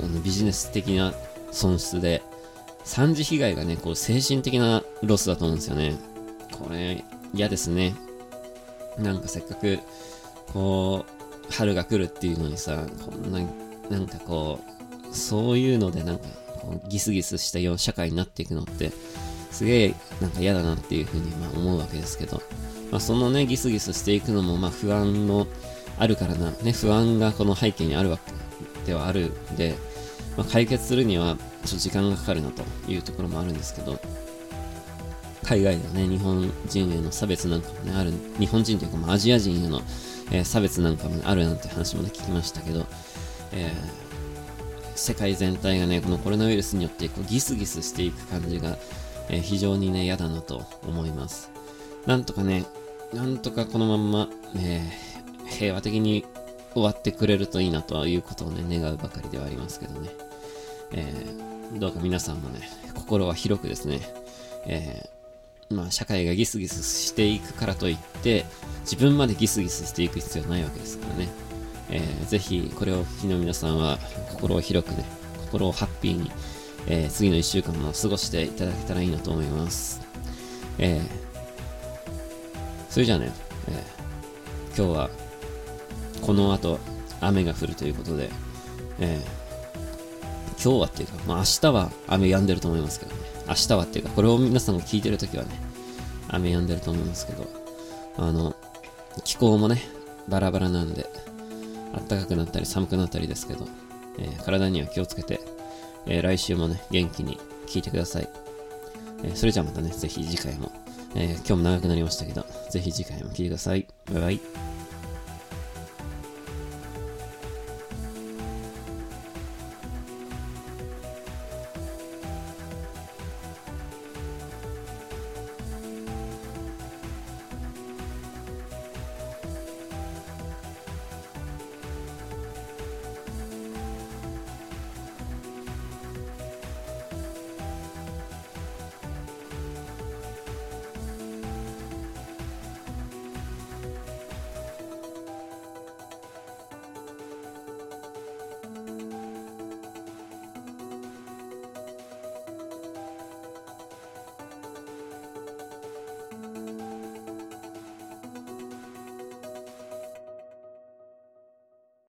[0.00, 1.14] このビジネス的な
[1.52, 2.22] 損失で、
[2.84, 5.96] 三次被害がね、こう精神的なロスだと思うんですよね。
[6.58, 7.94] これ、嫌ですね。
[8.98, 9.78] なんかせっかく、
[10.52, 13.40] こう、春が来るっていうのにさ、こんな、
[13.90, 14.60] なんかこ
[15.10, 16.24] う、そういうのでなんか、
[16.60, 18.92] こうギスギスしたような社会になっていくのって、
[19.50, 22.42] すげえなんか嫌だなっていうふうにま思うわけですけど、
[22.90, 25.46] まあ、そのね、ギスギスしていくのもま不安の
[25.98, 28.32] あるからな、ね、不安がこの背景にあるわけ
[28.86, 29.74] ではあるんで、
[30.36, 34.00] まあ、解決するにはちょっと時間がかかるなというところもあるんですけど、
[35.44, 39.80] 海外ではね、日本人への差別なんかもね、ある、日本人というか、まあ、アジア人への、
[40.30, 42.86] えー、差別なんかも、ね、あるなんて話もね、聞きましたけど、
[43.52, 43.72] えー、
[44.94, 48.76] 世界全体がね、このコロナウイルスによってこうギスギスしていく感じが、
[49.28, 51.50] えー、非常にね、嫌だなと思います。
[52.06, 52.64] なんとかね、
[53.12, 56.24] なんとかこのまんま、えー、平和的に
[56.72, 60.10] 終わってくれるといいなということをね、願うばかりではありますけどね。
[60.92, 64.00] えー、どうか皆さんもね、心は広くですね、
[64.66, 65.13] えー、
[65.70, 68.44] まあ、社会がギスギスしていくからといって、
[68.82, 71.28] 自分までギスギスしていく必要ないわけですからね。
[71.90, 73.98] えー、ぜひ、これをお聞きの皆さんは、
[74.30, 75.04] 心を広くね、
[75.46, 76.30] 心をハッピーに、
[76.86, 80.00] えー、次の1週間も過ごしていただけたらいいなと思います。
[80.78, 81.02] えー、
[82.90, 83.32] それじゃあね、
[83.68, 85.10] えー、今日は、
[86.20, 86.78] この後、
[87.20, 88.30] 雨が降るということで、
[88.98, 93.23] えー、今日はっていうか、まあ明日は雨止んでると思いますけどね。
[93.48, 95.50] 明日はっていうか、これを皆さんが聞いてるときはね、
[96.28, 97.46] 雨止んでると思いますけど、
[98.16, 98.54] あの、
[99.24, 99.82] 気候もね、
[100.28, 101.06] バラバラなんで、
[102.08, 103.66] 暖かくなったり寒くなったりですけど、
[104.18, 105.40] えー、体には気をつけて、
[106.06, 108.28] えー、来週もね、元気に聞いてください。
[109.22, 110.72] えー、それじゃあまたね、ぜひ次回も、
[111.14, 113.86] え今日も長くなりましたけど、ぜひ次回も聞いてください。
[114.12, 114.73] バイバイ。